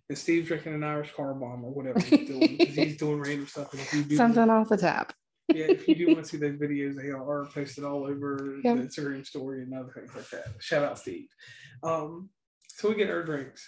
And 0.10 0.18
Steve's 0.18 0.48
drinking 0.48 0.74
an 0.74 0.84
Irish 0.84 1.14
car 1.14 1.34
bomb 1.34 1.64
or 1.64 1.72
whatever 1.74 2.00
he's 2.00 2.28
doing 2.28 2.40
because 2.60 2.76
he's 2.76 2.98
doing 2.98 3.20
random 3.22 3.48
stuff. 3.48 3.72
And 3.72 3.82
if 3.82 3.94
you 3.94 4.04
do 4.04 4.16
Something 4.18 4.50
off 4.50 4.70
the 4.70 4.78
tap. 4.78 5.14
yeah, 5.54 5.66
if 5.70 5.88
you 5.88 5.96
do 5.96 6.08
want 6.08 6.20
to 6.20 6.26
see 6.30 6.38
those 6.38 6.56
videos, 6.60 6.96
they 6.96 7.10
are 7.10 7.48
posted 7.54 7.84
all 7.84 8.04
over 8.06 8.60
Yep. 8.64 8.78
the 8.78 8.84
Instagram 8.84 9.26
story 9.26 9.62
and 9.62 9.74
other 9.74 9.92
things 9.94 10.12
like 10.16 10.30
that. 10.32 10.46
Shout 10.60 10.84
out 10.84 11.00
Steve. 11.00 11.28
Um, 11.84 12.30
so 12.68 12.90
we 12.90 12.96
get 12.96 13.10
our 13.10 13.24
drinks. 13.24 13.68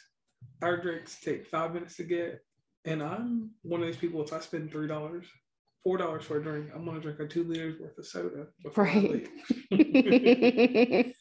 Our 0.61 0.77
drinks 0.81 1.19
take 1.21 1.47
five 1.47 1.73
minutes 1.73 1.95
to 1.97 2.03
get, 2.03 2.39
and 2.85 3.01
I'm 3.01 3.51
one 3.61 3.81
of 3.81 3.87
these 3.87 3.97
people. 3.97 4.21
If 4.21 4.33
I 4.33 4.39
spend 4.39 4.71
three 4.71 4.87
dollars, 4.87 5.25
four 5.83 5.97
dollars 5.97 6.23
for 6.25 6.37
a 6.39 6.43
drink, 6.43 6.69
I'm 6.73 6.85
gonna 6.85 6.99
drink 6.99 7.19
a 7.19 7.27
two 7.27 7.43
liters 7.43 7.79
worth 7.79 7.97
of 7.97 8.05
soda 8.07 8.47
before 8.63 8.87
I 8.87 8.93
Right. 8.93 9.11
leave. 9.11 9.29
I 9.71 11.13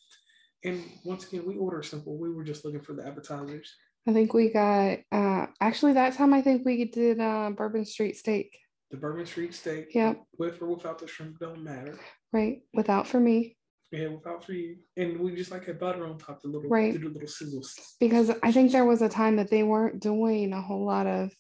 and 0.65 0.83
once 1.05 1.27
again, 1.27 1.45
we 1.47 1.57
order 1.57 1.83
simple. 1.83 2.17
We 2.19 2.31
were 2.33 2.45
just 2.45 2.65
looking 2.65 2.83
for 2.83 2.93
the 2.95 3.07
appetizers. 3.07 3.75
I 4.09 4.13
think 4.13 4.35
we 4.35 4.51
got 4.53 4.99
uh 5.11 5.47
actually 5.61 5.95
that 5.95 6.15
time 6.15 6.33
I 6.35 6.43
think 6.43 6.65
we 6.65 6.85
did 6.87 7.21
uh 7.21 7.51
Bourbon 7.51 7.85
Street 7.85 8.17
steak. 8.17 8.57
The 8.91 8.97
Bourbon 8.99 9.27
Street 9.27 9.55
steak, 9.55 9.95
Yep. 9.95 10.23
with 10.39 10.61
or 10.63 10.67
without 10.75 10.99
the 10.99 11.09
shrimp, 11.09 11.39
don't 11.39 11.65
matter. 11.65 11.99
Right. 12.33 12.63
Without 12.75 13.07
for 13.07 13.19
me. 13.21 13.57
Yeah, 13.91 14.09
without 14.09 14.45
for 14.45 14.53
you. 14.53 14.77
And 14.97 15.19
we 15.21 15.35
just 15.35 15.51
like 15.51 15.67
had 15.67 15.79
butter 15.79 16.07
on 16.07 16.17
top, 16.19 16.41
the 16.43 16.49
little, 16.49 16.69
Right. 16.71 16.93
the 16.95 16.99
little 17.09 17.29
sizzles. 17.29 17.73
Because 18.01 18.31
I 18.43 18.51
think 18.53 18.71
there 18.73 18.87
was 18.87 19.03
a 19.03 19.09
time 19.09 19.37
that 19.37 19.51
they 19.51 19.63
weren't 19.63 20.01
doing 20.01 20.53
a 20.55 20.61
whole 20.63 20.85
lot 20.87 21.07
of 21.07 21.31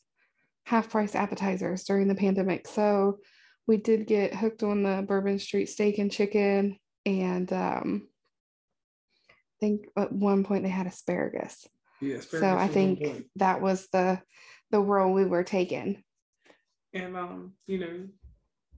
half 0.65 0.91
price 0.91 1.15
appetizers 1.15 1.85
during 1.85 2.09
the 2.09 2.15
pandemic. 2.15 2.67
So 2.67 3.19
we 3.67 3.77
did 3.77 4.07
get 4.07 4.35
hooked 4.35 4.63
on 4.63 4.83
the 4.83 5.05
Bourbon 5.07 5.39
Street 5.39 5.67
steak 5.69 5.99
and 5.99 6.11
chicken. 6.11 6.79
And 7.05 7.53
um 7.53 8.09
I 9.31 9.35
think 9.61 9.87
at 9.97 10.13
one 10.13 10.45
point 10.45 10.65
they 10.65 10.71
had 10.71 10.87
asparagus. 10.87 11.67
Yeah, 12.01 12.19
so 12.19 12.57
I 12.57 12.67
think 12.67 13.29
that 13.37 13.61
was 13.61 13.87
the 13.93 14.21
the 14.73 14.81
role 14.81 15.13
we 15.13 15.25
were 15.25 15.45
taking. 15.45 16.03
And 16.93 17.17
um, 17.17 17.53
you 17.67 17.79
know, 17.79 18.09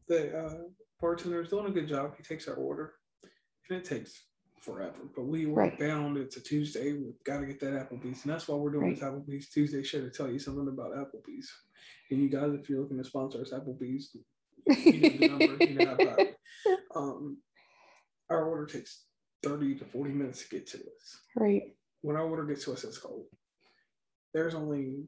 the 0.09 0.39
uh, 0.39 0.63
bartender 1.01 1.41
is 1.41 1.49
doing 1.49 1.67
a 1.67 1.71
good 1.71 1.89
job. 1.89 2.15
He 2.19 2.23
takes 2.23 2.47
our 2.49 2.55
order, 2.55 2.93
and 3.71 3.79
it 3.79 3.85
takes 3.85 4.13
forever. 4.65 4.97
But 5.15 5.25
we 5.27 5.47
were 5.47 5.55
Right. 5.63 5.79
bound. 5.79 6.17
It's 6.17 6.37
a 6.37 6.41
Tuesday. 6.43 6.93
We've 6.93 7.23
got 7.25 7.41
to 7.41 7.47
get 7.47 7.61
that 7.61 7.75
Applebee's, 7.91 8.25
and 8.25 8.33
that's 8.33 8.49
why 8.49 8.57
we're 8.57 8.71
doing 8.73 8.95
this 8.95 9.03
Applebee's 9.03 9.49
Tuesday 9.51 9.83
show 9.83 10.01
to 10.01 10.11
tell 10.11 10.31
you 10.31 10.39
something 10.39 10.69
about 10.69 10.93
Applebee's. 10.93 11.51
And 12.11 12.21
you 12.21 12.29
guys, 12.29 12.53
if 12.55 12.69
you're 12.69 12.81
looking 12.81 12.99
to 12.99 13.05
sponsor 13.05 13.41
us, 13.41 13.53
Applebee's, 13.53 14.17
you 14.67 15.01
know 15.01 15.09
the 15.19 15.29
number. 15.29 15.65
You 15.65 15.75
know 15.75 15.97
how. 15.99 16.27
Um, 16.97 17.39
our 18.31 18.49
order 18.49 18.67
takes 18.67 19.07
thirty 19.43 19.75
to 19.75 19.85
forty 19.85 20.13
minutes 20.13 20.45
to 20.45 20.49
get 20.49 20.67
to 20.69 20.79
us. 20.79 21.21
Right. 21.37 21.77
when 22.03 22.15
our 22.17 22.23
order 22.25 22.45
gets 22.45 22.65
to 22.65 22.73
us, 22.73 22.85
it's 22.85 22.99
cold. 22.99 23.27
There's 24.33 24.55
only 24.55 25.05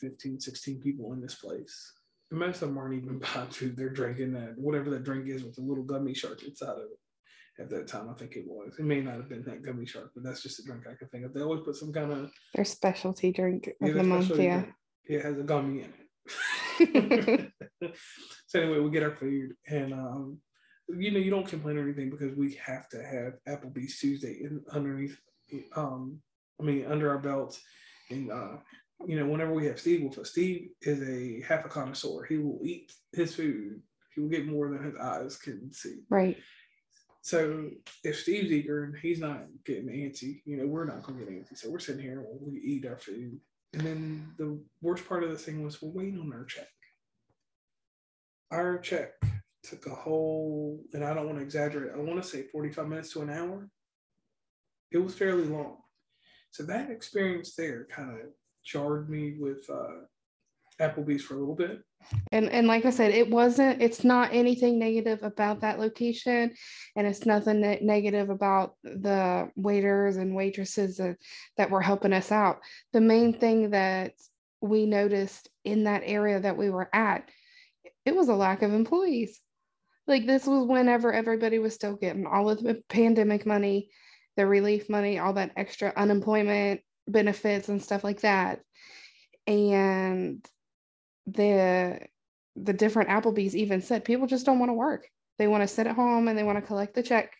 15, 0.00 0.40
16 0.40 0.80
people 0.80 1.12
in 1.12 1.20
this 1.20 1.34
place. 1.34 1.92
And 2.30 2.40
most 2.40 2.62
of 2.62 2.68
them 2.68 2.78
aren't 2.78 2.94
even 3.02 3.18
buying 3.34 3.48
food. 3.50 3.76
They're 3.76 3.90
drinking 3.90 4.32
that, 4.32 4.54
whatever 4.56 4.88
that 4.90 5.04
drink 5.04 5.28
is 5.28 5.44
with 5.44 5.54
the 5.56 5.60
little 5.62 5.84
gummy 5.84 6.14
shark 6.14 6.42
inside 6.42 6.70
of 6.70 6.78
it. 6.90 6.98
At 7.58 7.70
that 7.70 7.86
time, 7.86 8.10
I 8.10 8.14
think 8.14 8.34
it 8.34 8.44
was. 8.46 8.74
It 8.78 8.84
may 8.84 9.00
not 9.00 9.14
have 9.14 9.28
been 9.28 9.44
that 9.44 9.62
gummy 9.62 9.86
shark, 9.86 10.10
but 10.12 10.24
that's 10.24 10.42
just 10.42 10.58
a 10.58 10.64
drink 10.64 10.84
I 10.90 10.94
can 10.94 11.08
think 11.08 11.24
of. 11.24 11.32
They 11.32 11.40
always 11.40 11.62
put 11.64 11.76
some 11.76 11.92
kind 11.92 12.12
of 12.12 12.32
Their 12.54 12.64
specialty 12.64 13.30
drink 13.30 13.68
of 13.80 13.88
yeah, 13.88 13.94
the 13.94 14.02
month. 14.02 14.30
Yeah. 14.30 14.60
drink. 14.62 14.74
It 15.04 15.22
has 15.22 15.38
a 15.38 15.42
gummy 15.42 15.84
in 15.84 15.92
it. 15.92 17.52
so 18.46 18.60
anyway, 18.60 18.80
we 18.80 18.90
get 18.90 19.04
our 19.04 19.14
food, 19.14 19.52
and 19.68 19.92
um, 19.92 20.38
you 20.88 21.12
know, 21.12 21.18
you 21.18 21.30
don't 21.30 21.46
complain 21.46 21.78
or 21.78 21.82
anything 21.82 22.10
because 22.10 22.36
we 22.36 22.54
have 22.54 22.88
to 22.88 23.02
have 23.02 23.34
Applebee's 23.48 23.98
Tuesday 23.98 24.38
in 24.40 24.62
underneath. 24.72 25.16
Um, 25.76 26.20
I 26.60 26.64
mean, 26.64 26.86
under 26.86 27.10
our 27.10 27.18
belts, 27.18 27.60
and 28.10 28.30
uh, 28.30 28.56
you 29.06 29.18
know, 29.18 29.26
whenever 29.26 29.52
we 29.52 29.66
have 29.66 29.78
Steve 29.78 30.02
with 30.02 30.18
us, 30.18 30.30
Steve 30.30 30.70
is 30.82 31.02
a 31.08 31.42
half 31.46 31.64
a 31.64 31.68
connoisseur. 31.68 32.24
He 32.28 32.38
will 32.38 32.60
eat 32.64 32.92
his 33.12 33.34
food. 33.34 33.80
He 34.14 34.20
will 34.20 34.28
get 34.28 34.46
more 34.46 34.70
than 34.70 34.84
his 34.84 34.94
eyes 34.96 35.36
can 35.36 35.72
see. 35.72 36.00
Right. 36.08 36.36
So 37.24 37.70
if 38.04 38.20
Steve's 38.20 38.52
eager 38.52 38.84
and 38.84 38.94
he's 38.98 39.18
not 39.18 39.46
getting 39.64 39.86
antsy, 39.86 40.42
you 40.44 40.58
know, 40.58 40.66
we're 40.66 40.84
not 40.84 41.02
going 41.02 41.18
to 41.18 41.24
get 41.24 41.32
antsy. 41.32 41.56
So 41.56 41.70
we're 41.70 41.78
sitting 41.78 42.02
here 42.02 42.22
we 42.38 42.60
eat 42.60 42.84
our 42.84 42.98
food. 42.98 43.40
And 43.72 43.80
then 43.82 44.34
the 44.36 44.60
worst 44.82 45.08
part 45.08 45.24
of 45.24 45.30
the 45.30 45.38
thing 45.38 45.64
was 45.64 45.80
we're 45.80 45.88
waiting 45.88 46.20
on 46.20 46.34
our 46.34 46.44
check. 46.44 46.68
Our 48.50 48.76
check 48.76 49.12
took 49.62 49.86
a 49.86 49.94
whole, 49.94 50.84
and 50.92 51.02
I 51.02 51.14
don't 51.14 51.24
want 51.24 51.38
to 51.38 51.44
exaggerate, 51.44 51.92
I 51.94 51.98
want 51.98 52.22
to 52.22 52.28
say 52.28 52.42
45 52.42 52.88
minutes 52.88 53.12
to 53.14 53.22
an 53.22 53.30
hour. 53.30 53.70
It 54.92 54.98
was 54.98 55.14
fairly 55.14 55.44
long. 55.44 55.78
So 56.50 56.62
that 56.64 56.90
experience 56.90 57.54
there 57.56 57.86
kind 57.90 58.10
of 58.10 58.26
jarred 58.66 59.08
me 59.08 59.36
with 59.38 59.64
uh, 59.70 60.04
Applebee's 60.80 61.22
for 61.22 61.34
a 61.34 61.38
little 61.38 61.54
bit. 61.54 61.80
And 62.32 62.50
and 62.50 62.66
like 62.66 62.84
I 62.84 62.90
said, 62.90 63.12
it 63.12 63.30
wasn't. 63.30 63.80
It's 63.80 64.04
not 64.04 64.32
anything 64.32 64.78
negative 64.78 65.22
about 65.22 65.60
that 65.60 65.78
location, 65.78 66.52
and 66.96 67.06
it's 67.06 67.24
nothing 67.24 67.60
ne- 67.60 67.78
negative 67.80 68.30
about 68.30 68.74
the 68.82 69.50
waiters 69.56 70.16
and 70.16 70.34
waitresses 70.34 70.98
that, 70.98 71.16
that 71.56 71.70
were 71.70 71.80
helping 71.80 72.12
us 72.12 72.30
out. 72.30 72.60
The 72.92 73.00
main 73.00 73.38
thing 73.38 73.70
that 73.70 74.12
we 74.60 74.86
noticed 74.86 75.48
in 75.64 75.84
that 75.84 76.02
area 76.04 76.40
that 76.40 76.56
we 76.56 76.70
were 76.70 76.88
at, 76.94 77.28
it 78.04 78.14
was 78.14 78.28
a 78.28 78.34
lack 78.34 78.62
of 78.62 78.72
employees. 78.72 79.40
Like 80.06 80.26
this 80.26 80.46
was 80.46 80.66
whenever 80.66 81.12
everybody 81.12 81.58
was 81.58 81.74
still 81.74 81.96
getting 81.96 82.26
all 82.26 82.50
of 82.50 82.62
the 82.62 82.82
pandemic 82.90 83.46
money, 83.46 83.88
the 84.36 84.46
relief 84.46 84.90
money, 84.90 85.18
all 85.18 85.32
that 85.34 85.52
extra 85.56 85.92
unemployment 85.96 86.82
benefits 87.08 87.68
and 87.68 87.82
stuff 87.82 88.04
like 88.04 88.20
that, 88.20 88.60
and 89.46 90.46
the 91.26 92.00
the 92.56 92.72
different 92.72 93.10
Applebee's 93.10 93.56
even 93.56 93.80
said 93.80 94.04
people 94.04 94.26
just 94.26 94.46
don't 94.46 94.58
want 94.58 94.70
to 94.70 94.74
work. 94.74 95.08
They 95.38 95.48
want 95.48 95.62
to 95.62 95.68
sit 95.68 95.86
at 95.86 95.96
home 95.96 96.28
and 96.28 96.38
they 96.38 96.44
want 96.44 96.58
to 96.58 96.66
collect 96.66 96.94
the 96.94 97.02
check. 97.02 97.32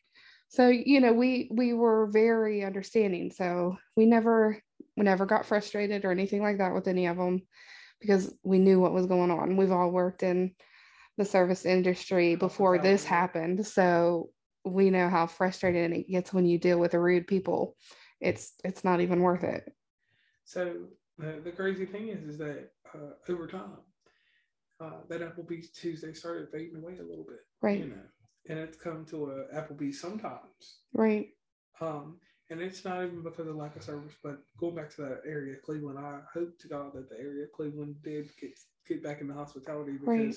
So, 0.49 0.69
you 0.69 1.01
know, 1.01 1.13
we 1.13 1.49
we 1.53 1.73
were 1.73 2.07
very 2.07 2.65
understanding. 2.65 3.31
So 3.31 3.77
we 3.97 4.07
never 4.07 4.61
we 4.97 5.05
never 5.05 5.27
got 5.27 5.47
frustrated 5.47 6.05
or 6.05 6.11
anything 6.11 6.43
like 6.43 6.59
that 6.59 6.75
with 6.75 6.89
any 6.89 7.07
of 7.07 7.17
them 7.17 7.43
because 8.01 8.35
we 8.43 8.59
knew 8.59 8.81
what 8.81 8.93
was 8.93 9.07
going 9.07 9.31
on. 9.31 9.57
We've 9.57 9.73
all 9.73 9.91
worked 9.91 10.23
in 10.23 10.55
the 11.17 11.25
service 11.25 11.65
industry 11.65 12.35
before 12.35 12.79
this 12.79 13.05
happened. 13.05 13.67
So 13.67 14.31
we 14.65 14.91
know 14.91 15.09
how 15.09 15.27
frustrating 15.27 15.93
it 15.93 16.09
gets 16.09 16.33
when 16.33 16.47
you 16.47 16.59
deal 16.59 16.79
with 16.79 16.93
the 16.93 17.01
rude 17.01 17.27
people. 17.27 17.77
It's 18.21 18.53
it's 18.65 18.85
not 18.85 19.01
even 19.01 19.21
worth 19.21 19.45
it. 19.45 19.65
So 20.45 20.89
the, 21.19 21.41
the 21.45 21.53
crazy 21.53 21.87
thing 21.87 22.09
is, 22.09 22.25
is 22.29 22.39
that 22.39 22.71
uh, 22.95 23.33
over 23.33 23.47
time, 23.47 23.79
uh, 24.81 25.01
that 25.09 25.21
Applebee's 25.21 25.71
Tuesday 25.71 26.13
started 26.13 26.49
fading 26.51 26.77
away 26.77 26.95
a 26.99 27.03
little 27.05 27.25
bit, 27.25 27.41
Right. 27.63 27.79
you 27.81 27.87
know, 27.87 28.03
and 28.49 28.59
it's 28.59 28.77
come 28.77 29.05
to 29.07 29.27
a 29.27 29.55
Applebee's 29.55 30.01
sometimes. 30.01 30.79
Right. 30.93 31.29
Um, 31.81 32.19
and 32.51 32.61
it's 32.61 32.85
not 32.85 33.03
even 33.05 33.23
because 33.23 33.47
of 33.47 33.57
lack 33.57 33.75
of 33.77 33.83
service, 33.83 34.13
but 34.23 34.39
going 34.59 34.75
back 34.75 34.91
to 34.97 35.03
that 35.03 35.21
area, 35.27 35.57
Cleveland, 35.65 35.99
I 35.99 36.21
hope 36.33 36.59
to 36.59 36.69
God 36.69 36.93
that 36.95 37.09
the 37.09 37.19
area 37.19 37.45
of 37.45 37.53
Cleveland 37.53 37.97
did 38.03 38.29
get 38.41 38.51
get 38.87 39.03
back 39.03 39.23
into 39.23 39.33
hospitality 39.33 39.93
because 39.93 40.07
Right. 40.09 40.35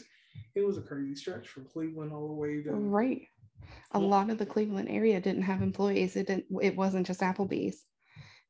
it 0.55 0.61
was 0.65 0.77
a 0.77 0.81
crazy 0.81 1.15
stretch 1.15 1.49
from 1.49 1.65
Cleveland 1.65 2.13
all 2.13 2.29
the 2.29 2.33
way 2.33 2.61
to 2.63 2.71
Right. 2.71 3.27
A 3.91 3.99
lot 3.99 4.29
of 4.29 4.37
the 4.37 4.45
Cleveland 4.45 4.87
area 4.89 5.19
didn't 5.19 5.41
have 5.41 5.61
employees. 5.61 6.15
It 6.15 6.27
didn't 6.27 6.45
it 6.61 6.77
wasn't 6.77 7.05
just 7.07 7.19
Applebee's. 7.19 7.83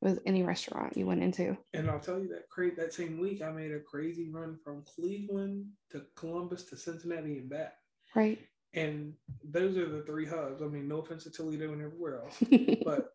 It 0.01 0.05
was 0.05 0.19
any 0.25 0.43
restaurant 0.43 0.95
you 0.95 1.07
went 1.07 1.23
into. 1.23 1.57
And 1.73 1.89
I'll 1.89 1.99
tell 1.99 2.19
you 2.19 2.27
that 2.29 2.49
cra- 2.49 2.75
that 2.75 2.93
same 2.93 3.19
week, 3.19 3.41
I 3.41 3.49
made 3.49 3.71
a 3.71 3.79
crazy 3.79 4.29
run 4.29 4.57
from 4.63 4.83
Cleveland 4.83 5.65
to 5.91 6.03
Columbus 6.15 6.65
to 6.65 6.77
Cincinnati 6.77 7.39
and 7.39 7.49
back. 7.49 7.73
Right. 8.15 8.39
And 8.73 9.13
those 9.43 9.75
are 9.75 9.89
the 9.89 10.03
three 10.03 10.27
hubs. 10.27 10.61
I 10.61 10.65
mean, 10.65 10.87
no 10.87 10.99
offense 10.99 11.23
to 11.23 11.31
Toledo 11.31 11.73
and 11.73 11.81
everywhere 11.81 12.21
else, 12.21 12.37
but 12.85 13.09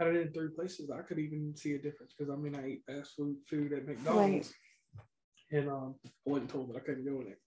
out 0.00 0.08
of 0.08 0.14
the 0.14 0.30
three 0.32 0.50
places, 0.50 0.90
I 0.90 1.02
could 1.02 1.18
even 1.18 1.54
see 1.56 1.72
a 1.72 1.78
difference 1.78 2.14
because 2.16 2.32
I 2.32 2.36
mean, 2.36 2.54
I 2.54 2.64
ate 2.64 2.82
fast 2.86 3.16
food 3.16 3.36
food 3.48 3.72
at 3.72 3.86
McDonald's, 3.86 4.52
and 5.50 5.68
um, 5.68 5.94
I 6.04 6.10
wasn't 6.30 6.50
told 6.50 6.68
that 6.68 6.76
I 6.76 6.80
couldn't 6.80 7.04
go 7.04 7.20
in 7.20 7.26
there. 7.26 7.38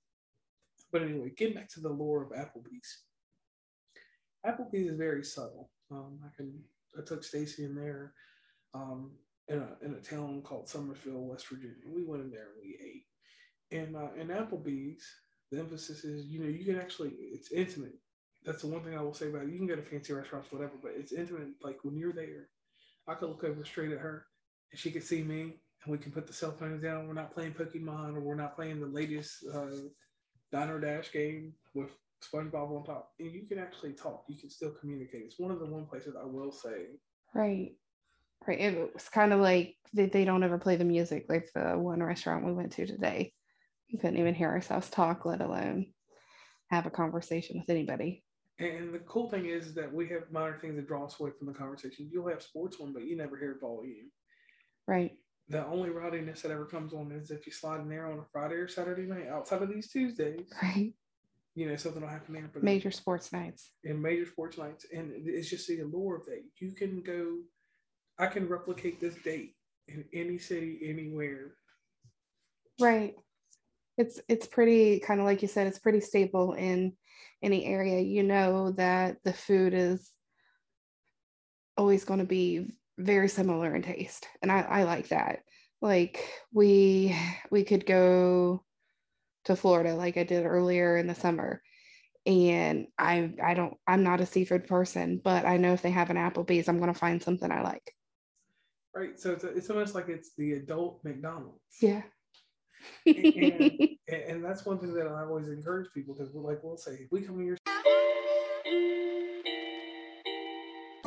But 0.91 1.03
anyway, 1.03 1.31
getting 1.37 1.55
back 1.55 1.69
to 1.69 1.79
the 1.79 1.89
lore 1.89 2.23
of 2.23 2.29
Applebee's. 2.29 3.03
Applebee's 4.45 4.91
is 4.91 4.97
very 4.97 5.23
subtle. 5.23 5.69
Um, 5.91 6.19
I 6.23 6.29
can 6.35 6.53
I 6.97 7.01
took 7.03 7.23
Stacy 7.23 7.63
in 7.63 7.75
there, 7.75 8.13
um, 8.73 9.11
in 9.47 9.59
a 9.59 9.85
in 9.85 9.93
a 9.93 10.01
town 10.01 10.41
called 10.43 10.67
Summersville, 10.67 11.27
West 11.27 11.47
Virginia. 11.47 11.75
We 11.87 12.03
went 12.03 12.23
in 12.23 12.31
there 12.31 12.47
and 12.53 12.61
we 12.61 12.77
ate. 12.83 13.05
And 13.71 13.95
uh, 13.95 14.13
in 14.19 14.27
Applebee's, 14.27 15.03
the 15.51 15.59
emphasis 15.59 16.03
is 16.03 16.25
you 16.27 16.39
know 16.39 16.49
you 16.49 16.65
can 16.65 16.79
actually 16.79 17.11
it's 17.19 17.51
intimate. 17.51 17.95
That's 18.43 18.61
the 18.61 18.67
one 18.67 18.83
thing 18.83 18.97
I 18.97 19.01
will 19.01 19.13
say 19.13 19.29
about 19.29 19.43
it. 19.43 19.49
You 19.49 19.57
can 19.57 19.67
go 19.67 19.75
to 19.75 19.81
fancy 19.81 20.13
restaurants, 20.13 20.51
whatever, 20.51 20.73
but 20.81 20.91
it's 20.95 21.11
intimate. 21.11 21.49
Like 21.63 21.79
when 21.83 21.97
you're 21.97 22.13
there, 22.13 22.49
I 23.07 23.15
could 23.15 23.29
look 23.29 23.43
over 23.43 23.65
straight 23.65 23.91
at 23.91 23.99
her, 23.99 24.25
and 24.71 24.79
she 24.79 24.91
could 24.91 25.03
see 25.03 25.23
me, 25.23 25.55
and 25.83 25.91
we 25.91 25.97
can 25.97 26.11
put 26.11 26.27
the 26.27 26.33
cell 26.33 26.51
phones 26.51 26.83
down. 26.83 27.07
We're 27.07 27.13
not 27.13 27.33
playing 27.33 27.53
Pokemon, 27.53 28.15
or 28.15 28.19
we're 28.19 28.35
not 28.35 28.55
playing 28.55 28.79
the 28.79 28.87
latest 28.87 29.45
uh, 29.53 29.89
Diner 30.51 30.79
Dash 30.79 31.11
game 31.11 31.53
with 31.73 31.89
SpongeBob 32.31 32.75
on 32.75 32.83
top. 32.85 33.11
And 33.19 33.31
you 33.31 33.45
can 33.47 33.59
actually 33.59 33.93
talk. 33.93 34.25
You 34.27 34.37
can 34.37 34.49
still 34.49 34.71
communicate. 34.71 35.23
It's 35.25 35.39
one 35.39 35.51
of 35.51 35.59
the 35.59 35.65
one 35.65 35.85
places 35.85 36.15
I 36.19 36.25
will 36.25 36.51
say 36.51 36.87
right. 37.33 37.71
Right. 38.47 38.59
It 38.59 38.93
was 38.93 39.09
kind 39.09 39.33
of 39.33 39.39
like 39.39 39.75
they, 39.93 40.05
they 40.05 40.25
don't 40.25 40.43
ever 40.43 40.57
play 40.57 40.75
the 40.75 40.85
music 40.85 41.25
like 41.29 41.49
the 41.55 41.77
one 41.77 42.01
restaurant 42.03 42.45
we 42.45 42.53
went 42.53 42.73
to 42.73 42.85
today. 42.85 43.33
You 43.87 43.99
couldn't 43.99 44.17
even 44.17 44.35
hear 44.35 44.49
ourselves 44.49 44.89
talk, 44.89 45.25
let 45.25 45.41
alone 45.41 45.87
have 46.69 46.85
a 46.85 46.91
conversation 46.91 47.59
with 47.59 47.69
anybody. 47.69 48.23
And 48.59 48.93
the 48.93 48.99
cool 48.99 49.29
thing 49.29 49.45
is 49.45 49.73
that 49.73 49.91
we 49.91 50.07
have 50.09 50.31
minor 50.31 50.57
things 50.59 50.75
that 50.75 50.87
draw 50.87 51.05
us 51.05 51.19
away 51.19 51.31
from 51.37 51.47
the 51.47 51.53
conversation. 51.53 52.09
You'll 52.11 52.29
have 52.29 52.41
sports 52.41 52.79
one, 52.79 52.93
but 52.93 53.03
you 53.03 53.17
never 53.17 53.37
hear 53.37 53.57
volume. 53.59 54.11
Right. 54.87 55.11
The 55.49 55.65
only 55.67 55.89
rowdiness 55.89 56.41
that 56.41 56.51
ever 56.51 56.65
comes 56.65 56.93
on 56.93 57.11
is 57.11 57.31
if 57.31 57.45
you 57.45 57.51
slide 57.51 57.81
in 57.81 57.89
there 57.89 58.07
on 58.07 58.19
a 58.19 58.25
Friday 58.31 58.55
or 58.55 58.67
Saturday 58.67 59.03
night. 59.03 59.27
Outside 59.27 59.61
of 59.61 59.69
these 59.69 59.91
Tuesdays, 59.91 60.49
Right. 60.61 60.93
You 61.55 61.67
know 61.69 61.75
something 61.77 62.01
will 62.01 62.09
happen 62.09 62.33
there. 62.33 62.49
But 62.53 62.63
Major 62.63 62.91
sports 62.91 63.31
nights. 63.33 63.71
and 63.83 64.01
major 64.01 64.25
sports 64.25 64.57
nights, 64.57 64.85
and 64.93 65.11
it's 65.25 65.49
just 65.49 65.67
the 65.67 65.79
allure 65.79 66.17
of 66.17 66.25
that. 66.25 66.43
You 66.59 66.71
can 66.73 67.01
go. 67.01 67.37
I 68.19 68.27
can 68.27 68.47
replicate 68.47 68.99
this 69.01 69.15
date 69.23 69.55
in 69.87 70.05
any 70.13 70.37
city, 70.37 70.79
anywhere. 70.83 71.55
Right. 72.79 73.15
It's 73.97 74.19
it's 74.27 74.47
pretty 74.47 74.99
kind 74.99 75.19
of 75.21 75.25
like 75.25 75.41
you 75.41 75.47
said, 75.47 75.67
it's 75.67 75.79
pretty 75.79 76.01
stable 76.01 76.53
in 76.53 76.93
any 77.41 77.65
area. 77.65 78.01
You 78.01 78.23
know 78.23 78.71
that 78.71 79.17
the 79.23 79.33
food 79.33 79.73
is 79.73 80.11
always 81.77 82.03
going 82.03 82.19
to 82.19 82.25
be 82.25 82.67
very 82.97 83.27
similar 83.29 83.73
in 83.75 83.81
taste. 83.81 84.27
And 84.41 84.51
I, 84.51 84.61
I 84.61 84.83
like 84.83 85.09
that. 85.09 85.39
Like 85.81 86.27
we 86.53 87.15
we 87.51 87.63
could 87.63 87.85
go 87.85 88.63
to 89.45 89.55
Florida 89.55 89.95
like 89.95 90.17
I 90.17 90.23
did 90.23 90.45
earlier 90.45 90.97
in 90.97 91.07
the 91.07 91.15
summer. 91.15 91.61
And 92.25 92.87
I 92.97 93.33
I 93.43 93.53
don't 93.53 93.75
I'm 93.87 94.03
not 94.03 94.21
a 94.21 94.25
seafood 94.25 94.67
person, 94.67 95.21
but 95.23 95.45
I 95.45 95.57
know 95.57 95.73
if 95.73 95.81
they 95.81 95.91
have 95.91 96.09
an 96.09 96.17
Applebee's, 96.17 96.67
I'm 96.67 96.79
gonna 96.79 96.93
find 96.93 97.21
something 97.21 97.51
I 97.51 97.61
like. 97.61 97.93
Right. 98.95 99.19
So 99.19 99.31
it's, 99.33 99.43
it's 99.43 99.69
almost 99.69 99.93
like 99.93 100.09
it's 100.09 100.31
the 100.37 100.53
adult 100.53 101.01
McDonald's. 101.03 101.59
Yeah. 101.81 102.01
and, 103.05 103.17
and, 104.07 104.21
and 104.27 104.43
that's 104.43 104.65
one 104.65 104.79
thing 104.79 104.93
that 104.93 105.07
I 105.07 105.23
always 105.23 105.49
encourage 105.49 105.91
people 105.93 106.15
because, 106.15 106.33
we're 106.33 106.41
like 106.41 106.63
we'll 106.63 106.77
say, 106.77 106.93
if 106.93 107.11
we 107.11 107.21
come 107.21 107.41
here, 107.41 107.57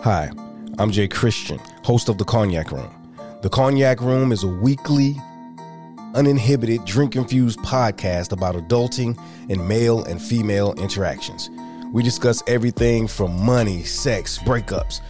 Hi, 0.00 0.30
I'm 0.78 0.92
Jay 0.92 1.08
Christian, 1.08 1.58
host 1.82 2.08
of 2.08 2.18
The 2.18 2.24
Cognac 2.24 2.70
Room. 2.70 2.94
The 3.42 3.48
Cognac 3.48 4.00
Room 4.00 4.30
is 4.30 4.44
a 4.44 4.48
weekly, 4.48 5.16
uninhibited, 6.18 6.84
drink 6.84 7.14
infused 7.14 7.60
podcast 7.60 8.32
about 8.32 8.56
adulting 8.56 9.16
and 9.48 9.68
male 9.68 10.02
and 10.02 10.20
female 10.20 10.74
interactions. 10.74 11.48
We 11.92 12.02
discuss 12.02 12.42
everything 12.48 13.06
from 13.06 13.40
money, 13.40 13.84
sex, 13.84 14.36
breakups. 14.38 15.00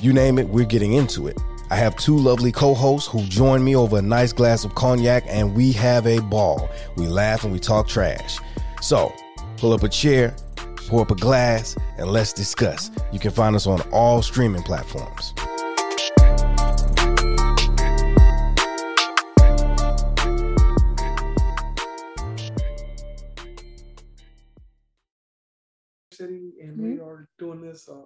You 0.00 0.12
name 0.12 0.38
it, 0.38 0.48
we're 0.48 0.64
getting 0.64 0.92
into 0.92 1.26
it. 1.26 1.40
I 1.70 1.76
have 1.76 1.96
two 1.96 2.16
lovely 2.16 2.52
co 2.52 2.72
hosts 2.72 3.08
who 3.08 3.24
join 3.24 3.64
me 3.64 3.74
over 3.74 3.98
a 3.98 4.02
nice 4.02 4.32
glass 4.32 4.64
of 4.64 4.76
cognac, 4.76 5.24
and 5.26 5.56
we 5.56 5.72
have 5.72 6.06
a 6.06 6.20
ball. 6.20 6.70
We 6.96 7.08
laugh 7.08 7.42
and 7.42 7.52
we 7.52 7.58
talk 7.58 7.88
trash. 7.88 8.38
So, 8.80 9.12
pull 9.56 9.72
up 9.72 9.82
a 9.82 9.88
chair, 9.88 10.36
pour 10.86 11.02
up 11.02 11.10
a 11.10 11.16
glass, 11.16 11.76
and 11.98 12.12
let's 12.12 12.32
discuss. 12.32 12.92
You 13.12 13.18
can 13.18 13.32
find 13.32 13.56
us 13.56 13.66
on 13.66 13.80
all 13.90 14.22
streaming 14.22 14.62
platforms. 14.62 15.34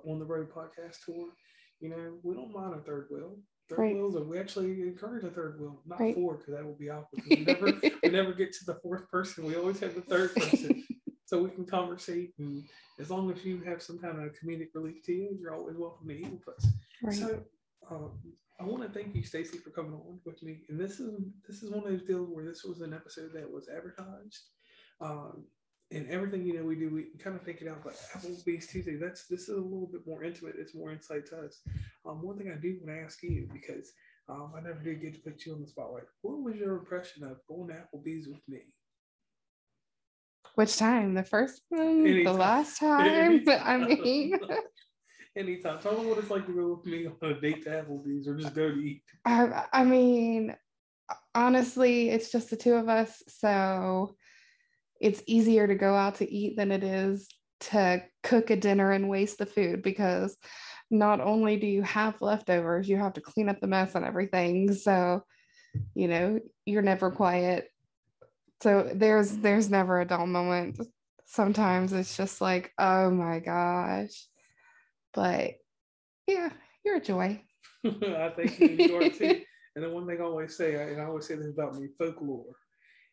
On 0.07 0.19
the 0.19 0.25
road 0.25 0.49
podcast 0.51 0.97
tour. 1.05 1.29
You 1.81 1.91
know, 1.91 2.19
we 2.23 2.35
don't 2.35 2.53
mind 2.53 2.75
a 2.75 2.83
third 2.83 3.09
wheel. 3.11 3.37
Third 3.69 3.79
right. 3.79 3.95
wheels, 3.95 4.17
and 4.17 4.29
we 4.29 4.39
actually 4.39 4.83
encourage 4.83 5.25
a 5.25 5.31
third 5.31 5.61
wheel, 5.61 5.83
not 5.87 6.01
right. 6.01 6.15
four, 6.15 6.37
because 6.37 6.55
that 6.55 6.65
would 6.65 6.79
be 6.79 6.91
awkward. 6.91 7.23
We 7.29 7.37
never, 7.47 7.73
we 8.03 8.09
never 8.11 8.33
get 8.33 8.53
to 8.53 8.65
the 8.67 8.75
fourth 8.83 9.09
person. 9.09 9.45
We 9.45 9.57
always 9.57 9.81
have 9.81 9.95
the 9.95 10.01
third 10.03 10.35
person, 10.35 10.85
so 11.27 11.43
we 11.43 11.51
can 11.51 11.65
conversate. 11.65 12.33
And 12.39 12.65
as 13.01 13.11
long 13.11 13.31
as 13.33 13.45
you 13.45 13.63
have 13.63 13.83
some 13.83 13.99
kind 13.99 14.19
of 14.19 14.33
comedic 14.33 14.69
relief 14.75 15.03
to 15.07 15.13
you, 15.13 15.39
you're 15.41 15.55
always 15.55 15.77
welcome 15.77 16.09
to 16.09 16.15
eat 16.15 16.31
with 16.31 16.49
us. 16.57 16.67
Right. 17.03 17.15
So, 17.15 17.41
um, 17.91 18.13
I 18.61 18.65
want 18.65 18.83
to 18.83 18.89
thank 18.89 19.15
you, 19.15 19.25
Stacy, 19.25 19.59
for 19.59 19.71
coming 19.71 19.95
on 19.95 20.21
with 20.25 20.43
me. 20.43 20.61
And 20.69 20.79
this 20.79 21.01
is 21.01 21.19
this 21.49 21.63
is 21.63 21.71
one 21.71 21.85
of 21.85 21.91
those 21.91 22.03
deals 22.03 22.29
where 22.31 22.45
this 22.45 22.65
was 22.65 22.81
an 22.81 22.93
episode 22.93 23.31
that 23.35 23.51
was 23.51 23.69
advertised. 23.69 24.51
Um, 25.01 25.45
and 25.93 26.09
everything 26.09 26.45
you 26.47 26.55
know 26.55 26.65
we 26.65 26.75
do, 26.75 26.91
we 26.91 27.05
kind 27.23 27.37
of 27.37 27.43
think 27.43 27.61
it 27.61 27.69
out. 27.69 27.83
But 27.85 27.95
Applebee's 28.15 28.67
Tuesday, 28.67 28.97
that's 28.97 29.27
this 29.27 29.43
is 29.43 29.51
a 29.51 29.61
little 29.61 29.89
bit 29.91 30.07
more 30.07 30.25
intimate. 30.25 30.55
It's 30.59 30.75
more 30.75 30.93
insight 30.93 31.27
to 31.27 31.41
us. 31.41 31.61
Um, 32.07 32.23
one 32.23 32.39
thing 32.39 32.51
I 32.51 32.61
do 32.61 32.79
want 32.83 32.99
to 32.99 33.05
ask 33.05 33.23
you 33.23 33.49
because 33.53 33.93
um, 34.29 34.53
I 34.57 34.61
never 34.61 34.81
did 34.81 35.03
get 35.03 35.15
to 35.15 35.21
put 35.21 35.45
you 35.45 35.55
on 35.55 35.61
the 35.61 35.67
spotlight. 35.67 36.05
What 36.23 36.43
was 36.43 36.57
your 36.57 36.77
impression 36.77 37.25
of 37.25 37.39
going 37.49 37.69
to 37.69 37.75
Applebee's 37.75 38.29
with 38.29 38.41
me? 38.49 38.61
Which 40.55 40.77
time? 40.77 41.15
The 41.15 41.25
first 41.25 41.63
one? 41.69 42.07
Anytime. 42.07 42.25
The 42.25 42.33
last 42.33 42.79
time? 42.81 43.43
But 43.45 43.61
I 43.65 43.77
mean. 43.77 44.39
Anytime. 45.37 45.79
Tell 45.81 45.99
me 45.99 46.07
what 46.09 46.19
it's 46.19 46.31
like 46.31 46.47
to 46.47 46.53
go 46.53 46.75
with 46.75 46.87
me 46.87 47.07
on 47.07 47.31
a 47.31 47.41
date 47.41 47.65
to 47.65 47.71
Applebee's 47.71 48.29
or 48.29 48.37
just 48.37 48.55
go 48.55 48.71
to 48.71 48.79
eat. 48.79 49.03
I, 49.25 49.65
I 49.73 49.85
mean, 49.85 50.55
honestly, 51.35 52.11
it's 52.11 52.31
just 52.31 52.51
the 52.51 52.57
two 52.57 52.75
of 52.75 52.91
us. 52.91 53.23
So 53.29 54.15
it's 55.03 55.23
easier 55.27 55.67
to 55.67 55.75
go 55.75 55.95
out 55.95 56.15
to 56.15 56.33
eat 56.33 56.57
than 56.57 56.71
it 56.71 56.85
is 56.85 57.29
to 57.59 58.03
cook 58.23 58.51
a 58.51 58.57
dinner 58.57 58.93
and 58.93 59.09
waste 59.09 59.39
the 59.39 59.47
food 59.47 59.83
because 59.83 60.37
not 60.91 61.21
only 61.21 61.57
do 61.57 61.67
you 61.67 61.83
have 61.83 62.23
leftovers, 62.23 62.89
you 62.89 62.97
have 62.97 63.15
to 63.15 63.21
clean 63.21 63.49
up 63.49 63.61
the 63.61 63.67
mess 63.67 63.97
and 63.97 64.05
everything. 64.05 64.73
So, 64.73 65.25
you 65.95 66.07
know, 66.07 66.39
you're 66.65 66.83
never 66.83 67.11
quiet. 67.11 67.69
So 68.63 68.91
there's 68.95 69.37
there's 69.39 69.69
never 69.69 70.01
a 70.01 70.07
dull 70.07 70.27
moment. 70.27 70.79
Sometimes 71.27 71.93
it's 71.93 72.17
just 72.17 72.41
like, 72.41 72.73
oh 72.79 73.11
my 73.11 73.41
gosh. 73.41 74.29
But 75.15 75.55
yeah, 76.29 76.51
you're 76.85 76.97
a 76.97 77.01
joy. 77.01 77.43
I 77.85 78.31
think 78.37 78.61
you 78.61 78.97
are 78.97 79.09
too. 79.09 79.41
And 79.75 79.85
the 79.85 79.91
one 79.91 80.07
thing 80.07 80.19
I 80.21 80.25
always 80.25 80.57
say, 80.57 80.75
and 80.75 81.01
I 81.01 81.07
always 81.07 81.27
say 81.27 81.35
this 81.35 81.49
about 81.49 81.75
me, 81.75 81.89
folklore 81.99 82.55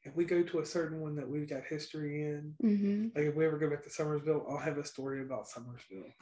if 0.03 0.15
we 0.15 0.25
go 0.25 0.43
to 0.43 0.59
a 0.59 0.65
certain 0.65 1.01
one 1.01 1.15
that 1.15 1.27
we've 1.27 1.49
got 1.49 1.63
history 1.69 2.23
in, 2.23 2.53
mm-hmm. 2.63 3.07
like 3.15 3.29
if 3.29 3.35
we 3.35 3.45
ever 3.45 3.57
go 3.57 3.69
back 3.69 3.83
to 3.83 3.89
Summersville, 3.89 4.49
I'll 4.49 4.57
have 4.57 4.77
a 4.77 4.85
story 4.85 5.21
about 5.21 5.47
Summersville. 5.47 6.13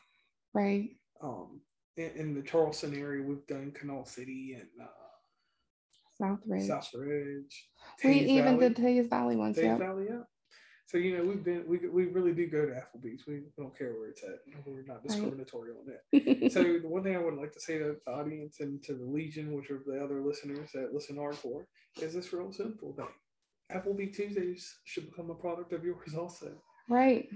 Right. 0.54 0.90
Um, 1.22 1.62
in, 1.96 2.12
in 2.16 2.34
the 2.34 2.42
Charleston 2.42 2.98
area, 2.98 3.24
we've 3.24 3.46
done 3.48 3.72
Kanawha 3.72 4.08
City 4.08 4.58
and 4.60 4.68
uh, 4.82 4.88
Southridge. 6.22 6.68
Southridge. 6.68 7.54
we 8.04 8.20
even 8.20 8.58
did 8.58 8.76
Teays 8.76 9.08
Valley 9.08 9.36
once. 9.36 9.58
Teays 9.58 9.78
Valley, 9.78 10.06
yeah. 10.10 10.22
So 10.88 10.98
you 10.98 11.18
know 11.18 11.26
we've 11.26 11.44
been 11.44 11.66
we, 11.68 11.80
we 11.90 12.06
really 12.06 12.32
do 12.32 12.48
go 12.48 12.66
to 12.66 12.72
Applebee's. 12.72 13.28
We 13.28 13.42
don't 13.58 13.78
care 13.78 13.92
where 13.92 14.08
it's 14.08 14.24
at. 14.24 14.40
We're 14.66 14.86
not 14.86 15.04
discriminatory 15.04 15.72
right. 15.72 15.80
on 16.14 16.40
that. 16.42 16.52
so 16.54 16.64
the 16.64 16.88
one 16.88 17.04
thing 17.04 17.14
I 17.14 17.20
would 17.20 17.34
like 17.34 17.52
to 17.52 17.60
say 17.60 17.78
to 17.78 17.98
the 18.06 18.12
audience 18.12 18.62
and 18.62 18.82
to 18.84 18.94
the 18.94 19.04
Legion, 19.04 19.54
which 19.54 19.70
are 19.70 19.82
the 19.86 20.02
other 20.02 20.22
listeners 20.22 20.70
that 20.74 20.94
listen 20.94 21.18
hardcore, 21.18 21.66
is 22.02 22.14
this 22.14 22.32
real 22.32 22.54
simple 22.54 22.94
thing. 22.94 23.06
Applebee 23.74 24.16
Tuesdays 24.16 24.78
should 24.86 25.10
become 25.10 25.30
a 25.30 25.36
product 25.36 25.74
of 25.74 25.84
yours 25.84 26.16
also. 26.18 26.54
Right. 26.90 27.28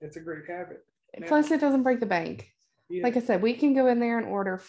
It's 0.00 0.16
a 0.16 0.20
great 0.20 0.48
habit. 0.48 0.84
Plus, 1.26 1.50
it 1.50 1.60
doesn't 1.60 1.82
break 1.82 2.00
the 2.00 2.06
bank. 2.06 2.48
Yeah. 2.88 3.02
Like 3.02 3.16
I 3.16 3.20
said, 3.20 3.42
we 3.42 3.54
can 3.54 3.74
go 3.74 3.86
in 3.86 4.00
there 4.00 4.18
and 4.18 4.26
order 4.26 4.60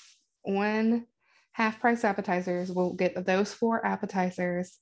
one 0.43 1.05
half 1.51 1.79
price 1.79 2.03
appetizers. 2.03 2.71
We'll 2.71 2.93
get 2.93 3.25
those 3.25 3.53
four 3.53 3.85
appetizers. 3.85 4.77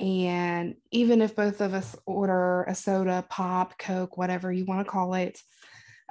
And 0.00 0.76
even 0.90 1.22
if 1.22 1.36
both 1.36 1.60
of 1.60 1.74
us 1.74 1.94
order 2.06 2.64
a 2.64 2.74
soda, 2.74 3.24
pop, 3.28 3.78
Coke, 3.78 4.16
whatever 4.16 4.52
you 4.52 4.64
want 4.64 4.84
to 4.84 4.90
call 4.90 5.14
it, 5.14 5.38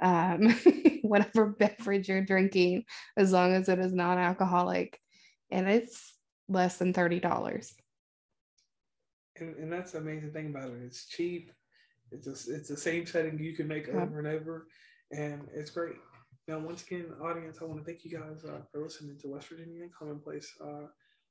um, 0.00 0.54
whatever 1.02 1.46
beverage 1.46 2.08
you're 2.08 2.24
drinking, 2.24 2.84
as 3.16 3.32
long 3.32 3.54
as 3.54 3.68
it 3.68 3.78
is 3.78 3.92
non 3.92 4.18
alcoholic, 4.18 4.98
and 5.50 5.68
it's 5.68 6.14
less 6.48 6.78
than 6.78 6.92
$30 6.92 7.72
and, 9.42 9.56
and 9.56 9.72
that's 9.72 9.92
the 9.92 9.98
amazing 9.98 10.32
thing 10.32 10.48
about 10.50 10.70
it. 10.70 10.82
It's 10.84 11.08
cheap. 11.08 11.50
It's 12.10 12.26
a, 12.26 12.54
it's 12.54 12.68
the 12.68 12.76
same 12.76 13.06
setting 13.06 13.38
you 13.38 13.56
can 13.56 13.68
make 13.68 13.88
over 13.88 14.18
and 14.18 14.28
over, 14.28 14.66
and 15.10 15.48
it's 15.54 15.70
great. 15.70 15.96
Now, 16.48 16.58
once 16.58 16.82
again, 16.82 17.06
audience, 17.22 17.58
I 17.60 17.64
want 17.64 17.78
to 17.80 17.84
thank 17.84 18.04
you 18.04 18.18
guys 18.18 18.44
uh, 18.44 18.60
for 18.70 18.82
listening 18.82 19.18
to 19.20 19.28
West 19.28 19.48
Virginia 19.48 19.86
Commonplace. 19.98 20.52
Uh, 20.62 20.86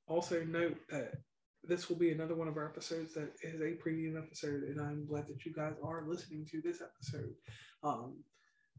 also, 0.08 0.44
note 0.44 0.78
that 0.90 1.12
this 1.64 1.90
will 1.90 1.98
be 1.98 2.12
another 2.12 2.36
one 2.36 2.48
of 2.48 2.58
our 2.58 2.68
episodes 2.68 3.14
that 3.14 3.32
is 3.44 3.62
a 3.62 3.74
premium 3.74 4.18
episode, 4.18 4.64
and 4.64 4.82
I'm 4.82 5.06
glad 5.06 5.28
that 5.28 5.46
you 5.46 5.54
guys 5.54 5.76
are 5.84 6.04
listening 6.08 6.48
to 6.52 6.62
this 6.62 6.82
episode. 6.82 7.34
Um, 7.84 8.24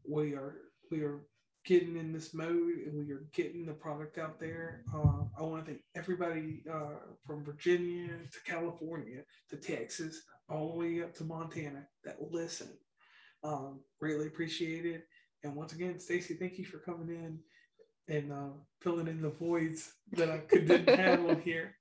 we 0.09 0.33
are 0.33 0.57
we 0.91 1.01
are 1.01 1.21
getting 1.65 1.95
in 1.95 2.11
this 2.11 2.33
mode 2.33 2.77
and 2.85 2.93
we 2.93 3.11
are 3.13 3.25
getting 3.33 3.65
the 3.65 3.73
product 3.73 4.17
out 4.17 4.39
there. 4.39 4.83
Uh, 4.93 5.23
I 5.37 5.43
want 5.43 5.65
to 5.65 5.71
thank 5.71 5.83
everybody 5.95 6.63
uh, 6.71 6.99
from 7.25 7.43
Virginia 7.43 8.09
to 8.31 8.51
California 8.51 9.21
to 9.49 9.57
Texas, 9.57 10.23
all 10.49 10.73
the 10.73 10.79
way 10.79 11.03
up 11.03 11.13
to 11.15 11.23
Montana 11.23 11.87
that 12.03 12.17
listen. 12.31 12.67
Um, 13.43 13.81
greatly 13.99 14.27
appreciate 14.27 14.85
it. 14.85 15.05
And 15.43 15.55
once 15.55 15.73
again, 15.73 15.99
Stacy, 15.99 16.35
thank 16.35 16.57
you 16.57 16.65
for 16.65 16.79
coming 16.79 17.09
in 17.09 17.39
and 18.13 18.31
uh, 18.31 18.53
filling 18.81 19.07
in 19.07 19.21
the 19.21 19.29
voids 19.29 19.93
that 20.13 20.29
I 20.29 20.39
could, 20.39 20.67
didn't 20.67 20.99
have 20.99 21.25
on 21.25 21.41
here. 21.41 21.75